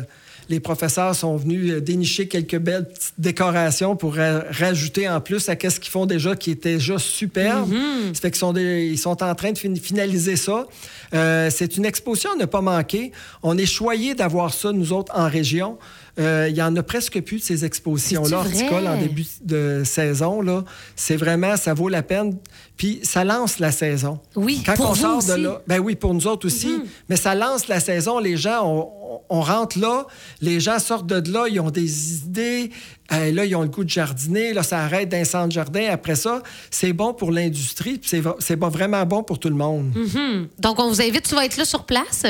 les 0.52 0.60
professeurs 0.60 1.14
sont 1.14 1.36
venus 1.36 1.72
euh, 1.72 1.80
dénicher 1.80 2.28
quelques 2.28 2.58
belles 2.58 2.86
petites 2.88 3.14
décorations 3.18 3.96
pour 3.96 4.14
ra- 4.16 4.44
rajouter 4.50 5.08
en 5.08 5.20
plus 5.20 5.48
à 5.48 5.56
ce 5.58 5.80
qu'ils 5.80 5.90
font 5.90 6.04
déjà, 6.06 6.36
qui 6.36 6.50
était 6.50 6.74
déjà 6.74 6.98
superbe. 6.98 7.70
Mm-hmm. 7.72 8.14
Ça 8.14 8.20
fait 8.20 8.30
qu'ils 8.30 8.38
sont, 8.38 8.52
des- 8.52 8.86
ils 8.92 8.98
sont 8.98 9.22
en 9.22 9.34
train 9.34 9.52
de 9.52 9.58
fin- 9.58 9.74
finaliser 9.74 10.36
ça. 10.36 10.66
Euh, 11.14 11.48
c'est 11.50 11.76
une 11.78 11.86
exposition 11.86 12.30
à 12.34 12.36
ne 12.36 12.44
pas 12.44 12.60
manquer. 12.60 13.12
On 13.42 13.56
est 13.56 13.66
choyés 13.66 14.14
d'avoir 14.14 14.52
ça, 14.52 14.72
nous 14.72 14.92
autres, 14.92 15.12
en 15.16 15.28
région. 15.28 15.78
Euh, 16.18 16.48
il 16.50 16.54
y 16.56 16.62
en 16.62 16.76
a 16.76 16.82
presque 16.82 17.20
plus 17.22 17.38
de 17.38 17.42
ces 17.42 17.64
expositions-là 17.64 18.38
horticoles 18.38 18.86
en 18.86 18.98
début 18.98 19.24
de 19.44 19.82
saison. 19.84 20.42
Là. 20.42 20.62
C'est 20.94 21.16
vraiment, 21.16 21.56
ça 21.56 21.72
vaut 21.72 21.88
la 21.88 22.02
peine. 22.02 22.36
Puis 22.76 23.00
ça 23.02 23.24
lance 23.24 23.58
la 23.58 23.72
saison. 23.72 24.18
Oui, 24.36 24.62
Quand 24.64 24.74
pour 24.74 24.90
on 24.90 24.92
vous 24.92 25.00
sort 25.00 25.18
aussi. 25.18 25.28
de 25.28 25.34
là, 25.36 25.62
ben 25.66 25.78
oui, 25.78 25.94
pour 25.94 26.12
nous 26.12 26.26
autres 26.26 26.46
aussi. 26.46 26.82
Mais 27.08 27.16
ça 27.16 27.34
lance 27.34 27.68
la 27.68 27.80
saison. 27.80 28.18
Les 28.18 28.36
gens, 28.36 28.60
on, 28.64 29.20
on 29.30 29.40
rentre 29.40 29.78
là, 29.78 30.06
les 30.40 30.60
gens 30.60 30.78
sortent 30.78 31.06
de 31.06 31.32
là, 31.32 31.46
ils 31.48 31.60
ont 31.60 31.70
des 31.70 32.16
idées. 32.16 32.70
Là, 33.12 33.44
ils 33.44 33.54
ont 33.56 33.62
le 33.62 33.68
goût 33.68 33.84
de 33.84 33.90
jardiner. 33.90 34.52
Là, 34.52 34.62
ça 34.62 34.78
arrête 34.80 35.08
d'un 35.08 35.24
centre 35.24 35.52
jardin. 35.52 35.88
Après 35.90 36.14
ça, 36.16 36.42
c'est 36.70 36.92
bon 36.92 37.12
pour 37.14 37.30
l'industrie. 37.30 37.98
puis 37.98 38.22
C'est 38.38 38.58
vraiment 38.60 39.04
bon 39.04 39.22
pour 39.22 39.38
tout 39.38 39.48
le 39.48 39.54
monde. 39.54 39.92
Mhm. 39.94 40.48
Donc, 40.58 40.78
on 40.80 40.88
vous 40.88 41.00
invite, 41.00 41.22
tu 41.28 41.34
vas 41.34 41.44
être 41.44 41.56
là 41.56 41.64
sur 41.64 41.84
place? 41.84 42.24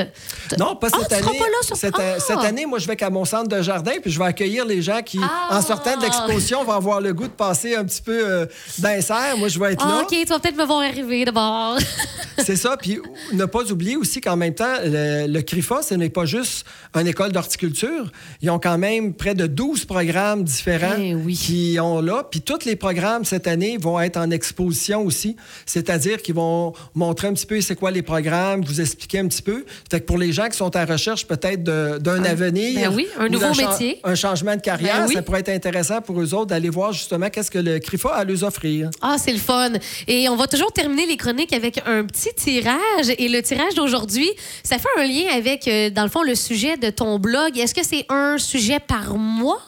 Non, 0.58 0.76
pas 0.76 0.88
Ah, 0.92 0.98
cette 1.00 1.08
tu 1.08 1.14
seras 1.16 1.28
année. 1.30 1.38
pas 1.38 1.44
là 1.46 1.56
sur- 1.62 1.76
cette, 1.76 1.94
Ah! 1.98 2.18
cette 2.18 2.38
année, 2.38 2.66
moi, 2.66 2.78
je 2.78 2.86
vais 2.86 2.96
qu'à 2.96 3.10
mon 3.10 3.24
centre 3.24 3.48
de 3.48 3.62
jardin, 3.62 3.92
puis 4.02 4.10
je 4.10 4.18
vais 4.18 4.24
accueillir 4.26 4.64
les 4.66 4.82
gens 4.82 5.02
qui, 5.02 5.18
Ah! 5.22 5.56
en 5.58 5.62
sortant 5.62 5.96
de 5.96 6.02
l'exposition, 6.02 6.64
vont 6.64 6.72
avoir 6.72 7.00
le 7.00 7.12
goût 7.14 7.28
de 7.28 7.32
passer 7.32 7.76
un 7.76 7.84
petit 7.84 8.02
peu 8.02 8.18
euh, 8.28 8.46
d'un 8.78 9.00
serre. 9.00 9.36
Moi, 9.38 9.48
je 9.48 9.58
vais 9.58 9.72
être 9.74 9.84
Ah, 9.86 9.88
là. 9.88 10.02
OK, 10.02 10.08
tu 10.10 10.24
vas 10.24 10.38
peut-être 10.38 10.56
me 10.56 10.64
voir 10.64 10.80
arriver 10.80 11.24
d'abord. 11.24 11.76
C'est 12.38 12.56
ça. 12.56 12.76
Puis 12.76 12.98
ne 13.32 13.44
pas 13.44 13.70
oublier 13.70 13.96
aussi 13.96 14.20
qu'en 14.20 14.36
même 14.36 14.54
temps, 14.54 14.74
le, 14.84 15.26
le 15.28 15.42
CRIFA, 15.42 15.82
ce 15.82 15.94
n'est 15.94 16.08
pas 16.10 16.24
juste 16.24 16.64
une 16.94 17.06
école 17.06 17.30
d'horticulture. 17.30 18.10
Ils 18.40 18.50
ont 18.50 18.58
quand 18.58 18.78
même 18.78 19.14
près 19.14 19.34
de 19.34 19.46
12 19.46 19.84
programmes 19.84 20.42
différents 20.42 20.71
Eh 20.98 21.14
oui. 21.14 21.34
qui 21.34 21.78
ont 21.80 22.00
là. 22.00 22.24
Puis 22.30 22.40
tous 22.40 22.64
les 22.64 22.76
programmes 22.76 23.24
cette 23.24 23.46
année 23.46 23.76
vont 23.78 24.00
être 24.00 24.16
en 24.16 24.30
exposition 24.30 25.02
aussi. 25.02 25.36
C'est-à-dire 25.66 26.20
qu'ils 26.22 26.34
vont 26.34 26.72
montrer 26.94 27.28
un 27.28 27.32
petit 27.34 27.46
peu 27.46 27.60
c'est 27.60 27.74
quoi 27.76 27.90
les 27.90 28.02
programmes, 28.02 28.62
vous 28.64 28.80
expliquer 28.80 29.18
un 29.20 29.28
petit 29.28 29.42
peu. 29.42 29.64
Fait 29.90 30.00
que 30.00 30.06
pour 30.06 30.18
les 30.18 30.32
gens 30.32 30.48
qui 30.48 30.56
sont 30.56 30.76
en 30.76 30.84
recherche 30.84 31.26
peut-être 31.26 31.62
d'un 31.62 32.24
avenir. 32.24 32.90
ben 32.90 32.96
oui, 32.96 33.06
un 33.18 33.26
ou 33.26 33.28
nouveau 33.28 33.54
métier. 33.54 34.00
Un 34.04 34.14
changement 34.14 34.56
de 34.56 34.60
carrière, 34.60 35.00
Ben 35.00 35.06
oui. 35.08 35.14
ça 35.14 35.22
pourrait 35.22 35.40
être 35.40 35.48
intéressant 35.50 36.00
pour 36.00 36.20
eux 36.20 36.34
autres 36.34 36.46
d'aller 36.46 36.70
voir 36.70 36.92
justement 36.92 37.28
qu'est-ce 37.30 37.50
que 37.50 37.58
le 37.58 37.78
CRIFA 37.78 38.08
a 38.10 38.16
à 38.18 38.24
leur 38.24 38.42
offrir. 38.44 38.90
Ah, 39.00 39.16
c'est 39.18 39.32
le 39.32 39.38
fun. 39.38 39.72
Et 40.06 40.28
on 40.28 40.36
va 40.36 40.46
toujours 40.46 40.72
terminer 40.72 41.06
les 41.06 41.16
chroniques 41.16 41.52
avec 41.52 41.80
un 41.86 42.04
petit 42.04 42.30
tirage. 42.36 43.10
Et 43.18 43.28
le 43.28 43.42
tirage 43.42 43.74
d'aujourd'hui, 43.74 44.30
ça 44.62 44.78
fait 44.78 44.88
un 44.98 45.04
lien 45.04 45.26
avec, 45.36 45.66
euh, 45.68 45.90
dans 45.90 46.02
le 46.04 46.08
fond, 46.08 46.22
le 46.22 46.34
sujet 46.34 46.76
de 46.76 46.90
ton 46.90 47.18
blog. 47.18 47.58
Est-ce 47.58 47.74
que 47.74 47.84
c'est 47.84 48.06
un 48.08 48.38
sujet 48.38 48.78
par 48.80 49.16
mois? 49.16 49.60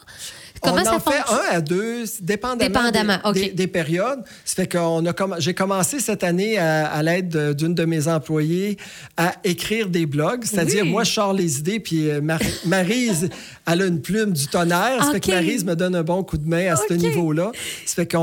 Comment 0.65 0.81
on 0.83 0.85
ça 0.85 0.97
en 0.97 1.01
fait 1.01 1.19
un 1.53 1.57
à 1.57 1.61
deux, 1.61 2.05
dépendamment, 2.21 2.57
Dépendamment, 2.91 3.19
des, 3.25 3.29
OK. 3.29 3.35
des- 3.35 3.51
des 3.51 3.67
périodes. 3.67 4.21
Ça 4.45 4.55
fait 4.57 4.73
qu'on 4.73 5.05
a 5.07 5.13
j'ai 5.39 5.55
commencé 5.55 6.01
cette 6.01 6.25
année 6.25 6.59
à, 6.59 6.87
à 6.87 7.03
l'aide 7.03 7.29
de- 7.29 7.53
d'une 7.53 7.75
de 7.75 7.85
mes 7.85 8.09
employées 8.09 8.77
à 9.17 9.35
écrire 9.45 9.89
des 9.89 10.07
blogs. 10.07 10.45
C'est-à-dire, 10.45 10.83
Oui. 10.85 10.91
moi, 10.91 11.05
je 11.05 11.13
sors 11.13 11.33
les 11.33 11.59
idées, 11.59 11.81
puis 11.81 12.11
euh, 12.11 12.21
Mar- 12.21 12.39
Maryse, 12.67 13.29
elle 13.67 13.83
a 13.83 13.87
une 13.87 14.01
plume 14.01 14.33
du 14.33 14.47
tonnerre. 14.47 15.05
Ça 15.05 15.13
fait 15.13 15.21
que 15.21 15.27
OK. 15.29 15.35
Maryse 15.35 15.65
me 15.65 15.75
donne 15.77 15.95
un 15.97 16.03
bon 16.03 16.23
coup 16.23 16.39
de 16.39 16.49
main 16.49 16.73
à 16.73 16.77
ce 16.77 16.95
niveau-là. 16.95 17.53
Ça 17.87 17.95
fait 17.95 18.11
qu'on 18.11 18.19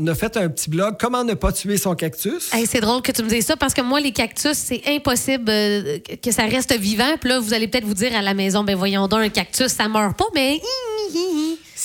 on 0.00 0.06
a 0.06 0.14
fait 0.14 0.36
un 0.36 0.48
petit 0.48 0.70
blog, 0.70 0.96
Comment 0.98 1.24
ne 1.24 1.34
pas 1.34 1.52
tuer 1.52 1.76
son 1.76 1.94
cactus. 1.94 2.52
Hey, 2.52 2.66
c'est 2.66 2.80
drôle 2.80 3.02
que 3.02 3.12
tu 3.12 3.22
me 3.22 3.28
dises 3.28 3.46
ça 3.46 3.56
parce 3.56 3.74
que 3.74 3.80
moi, 3.82 4.00
les 4.00 4.12
cactus, 4.12 4.56
c'est 4.56 4.82
impossible 4.88 5.44
euh, 5.48 5.98
que 6.22 6.30
ça 6.32 6.42
reste 6.44 6.72
vivant. 6.78 7.16
Puis 7.20 7.30
là, 7.30 7.38
vous 7.40 7.52
allez 7.54 7.68
peut-être 7.68 7.84
vous 7.84 7.94
dire 7.94 8.14
à 8.16 8.22
la 8.22 8.34
maison, 8.34 8.64
ben 8.64 8.74
voyons 8.76 9.06
donc, 9.08 9.20
un 9.20 9.28
cactus, 9.28 9.68
ça 9.68 9.88
meurt 9.88 10.16
pas, 10.16 10.26
mais. 10.34 10.60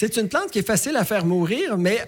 C'est 0.07 0.17
une 0.17 0.27
plante 0.29 0.49
qui 0.49 0.57
est 0.59 0.65
facile 0.67 0.95
à 0.97 1.05
faire 1.05 1.25
mourir, 1.25 1.77
mais 1.77 1.99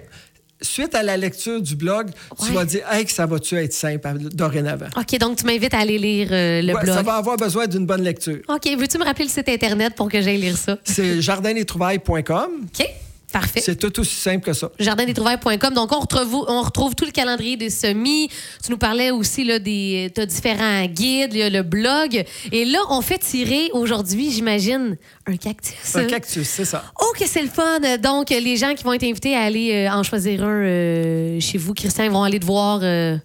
suite 0.61 0.95
à 0.95 1.03
la 1.03 1.15
lecture 1.15 1.61
du 1.61 1.75
blog, 1.75 2.07
Ouais. 2.07 2.47
tu 2.47 2.53
vas 2.53 2.65
dire 2.65 2.81
hey, 2.91 3.05
que 3.05 3.11
ça 3.11 3.25
va-tu 3.27 3.55
être 3.55 3.71
simple 3.73 4.17
dorénavant? 4.33 4.87
OK, 4.97 5.19
donc 5.19 5.37
tu 5.37 5.45
m'invites 5.45 5.73
à 5.75 5.79
aller 5.79 5.99
lire 5.99 6.29
euh, 6.31 6.61
le 6.63 6.73
Ouais, 6.73 6.81
blog. 6.83 6.95
ça 6.95 7.03
va 7.03 7.13
avoir 7.15 7.37
besoin 7.37 7.67
d'une 7.67 7.85
bonne 7.85 8.01
lecture. 8.01 8.39
OK, 8.47 8.65
veux-tu 8.79 8.97
me 8.97 9.03
rappeler 9.03 9.25
le 9.25 9.29
site 9.29 9.47
Internet 9.47 9.93
pour 9.95 10.09
que 10.09 10.21
j'aille 10.21 10.39
lire 10.41 10.57
ça? 10.57 10.77
C'est 10.83 11.21
jardindestrouvailles.com. 11.21 12.49
OK, 12.79 12.87
parfait. 13.33 13.59
C'est 13.61 13.75
tout 13.75 13.99
aussi 13.99 14.15
simple 14.15 14.45
que 14.45 14.53
ça. 14.53 14.71
jardindestrouvailles.com. 14.79 15.73
Donc, 15.73 15.91
on 15.91 15.99
retrouve, 15.99 16.45
on 16.47 16.61
retrouve 16.61 16.95
tout 16.95 17.05
le 17.05 17.11
calendrier 17.11 17.57
des 17.57 17.69
semis. 17.69 18.29
Tu 18.63 18.71
nous 18.71 18.77
parlais 18.77 19.11
aussi 19.11 19.43
là, 19.43 19.59
des 19.59 20.09
différents 20.27 20.85
guides, 20.85 21.33
le 21.33 21.61
blog. 21.63 22.23
Et 22.51 22.63
là, 22.63 22.79
on 22.89 23.01
fait 23.01 23.17
tirer 23.17 23.69
aujourd'hui, 23.73 24.31
j'imagine, 24.31 24.97
un 25.25 25.35
cactus. 25.35 25.95
Un 25.95 26.05
cactus, 26.05 26.47
c'est 26.47 26.65
ça. 26.65 26.85
Oh, 27.01 27.11
que 27.19 27.27
c'est 27.27 27.41
le 27.41 27.49
fun! 27.49 27.79
Donc, 27.97 28.29
les 28.29 28.57
gens 28.57 28.73
qui 28.75 28.83
vont 28.83 28.93
être 28.93 29.03
invités 29.03 29.35
à 29.35 29.41
aller 29.41 29.73
euh, 29.73 29.91
en 29.91 30.03
choisir 30.03 30.43
un 30.43 30.63
euh, 30.63 31.39
chez 31.39 31.57
vous, 31.57 31.73
Christian, 31.73 32.03
ils 32.03 32.11
vont 32.11 32.23
aller 32.23 32.39
te 32.39 32.45
voir 32.45 32.79
euh, 32.83 33.17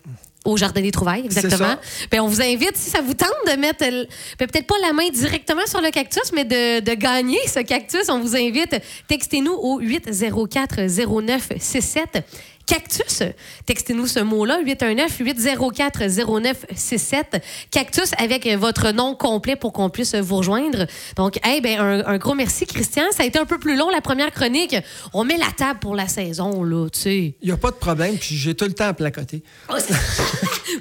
au 0.44 0.56
Jardin 0.56 0.80
des 0.80 0.92
Trouvailles, 0.92 1.24
exactement. 1.24 1.74
Ben, 2.10 2.20
on 2.20 2.28
vous 2.28 2.40
invite, 2.40 2.76
si 2.76 2.90
ça 2.90 3.00
vous 3.00 3.14
tente, 3.14 3.28
de 3.46 3.56
mettre, 3.58 3.80
ben, 3.80 4.06
peut-être 4.46 4.66
pas 4.66 4.76
la 4.82 4.92
main 4.92 5.08
directement 5.10 5.66
sur 5.66 5.80
le 5.80 5.90
cactus, 5.90 6.30
mais 6.32 6.44
de, 6.44 6.78
de 6.80 6.94
gagner 6.94 7.40
ce 7.46 7.58
cactus. 7.60 8.08
On 8.08 8.20
vous 8.20 8.36
invite, 8.36 8.80
textez-nous 9.08 9.52
au 9.52 9.80
804-0967. 9.82 12.22
Cactus, 12.68 13.22
textez-nous 13.64 14.06
ce 14.06 14.20
mot-là, 14.20 14.60
819-804-0967. 14.62 17.40
Cactus 17.70 18.10
avec 18.18 18.46
votre 18.46 18.92
nom 18.92 19.14
complet 19.14 19.56
pour 19.56 19.72
qu'on 19.72 19.88
puisse 19.88 20.14
vous 20.14 20.36
rejoindre. 20.36 20.84
Donc, 21.16 21.38
hey, 21.44 21.62
ben, 21.62 21.80
un, 21.80 22.04
un 22.04 22.18
gros 22.18 22.34
merci, 22.34 22.66
Christian. 22.66 23.04
Ça 23.12 23.22
a 23.22 23.26
été 23.26 23.38
un 23.38 23.46
peu 23.46 23.58
plus 23.58 23.74
long, 23.74 23.88
la 23.88 24.02
première 24.02 24.30
chronique. 24.32 24.76
On 25.14 25.24
met 25.24 25.38
la 25.38 25.50
table 25.56 25.80
pour 25.80 25.94
la 25.94 26.08
saison, 26.08 26.62
là, 26.62 26.90
tu 26.90 27.00
sais. 27.00 27.36
Il 27.40 27.46
n'y 27.46 27.52
a 27.52 27.56
pas 27.56 27.70
de 27.70 27.76
problème, 27.76 28.18
puis 28.18 28.36
j'ai 28.36 28.54
tout 28.54 28.66
le 28.66 28.74
temps 28.74 28.88
à 28.88 28.92
placoter. 28.92 29.42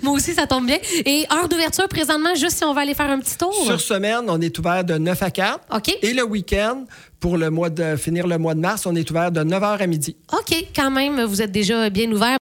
Moi 0.02 0.14
aussi, 0.14 0.34
ça 0.34 0.46
tombe 0.46 0.66
bien. 0.66 0.80
Et 1.06 1.26
heure 1.32 1.48
d'ouverture 1.48 1.88
présentement, 1.88 2.36
juste 2.36 2.58
si 2.58 2.66
on 2.66 2.74
va 2.74 2.82
aller 2.82 2.96
faire 2.96 3.10
un 3.10 3.20
petit 3.20 3.38
tour. 3.38 3.54
Sur 3.66 3.80
semaine, 3.80 4.26
on 4.28 4.42
est 4.42 4.60
ouvert 4.60 4.84
de 4.84 4.98
9 4.98 5.24
à 5.24 5.32
4. 5.32 5.60
OK. 5.74 5.98
Et 6.02 6.12
le 6.14 6.24
week-end, 6.24 6.84
pour 7.20 7.38
le 7.38 7.50
mois 7.50 7.70
de 7.70 7.96
finir 7.96 8.28
le 8.28 8.38
mois 8.38 8.54
de 8.54 8.60
mars, 8.60 8.86
on 8.86 8.96
est 8.96 9.10
ouvert 9.10 9.32
de 9.32 9.42
9h 9.42 9.78
à 9.80 9.88
midi. 9.88 10.16
OK, 10.34 10.56
quand 10.76 10.92
même, 10.92 11.24
vous 11.24 11.42
êtes 11.42 11.52
déjà 11.52 11.90
bien 11.90 12.12
ouvert. 12.12 12.36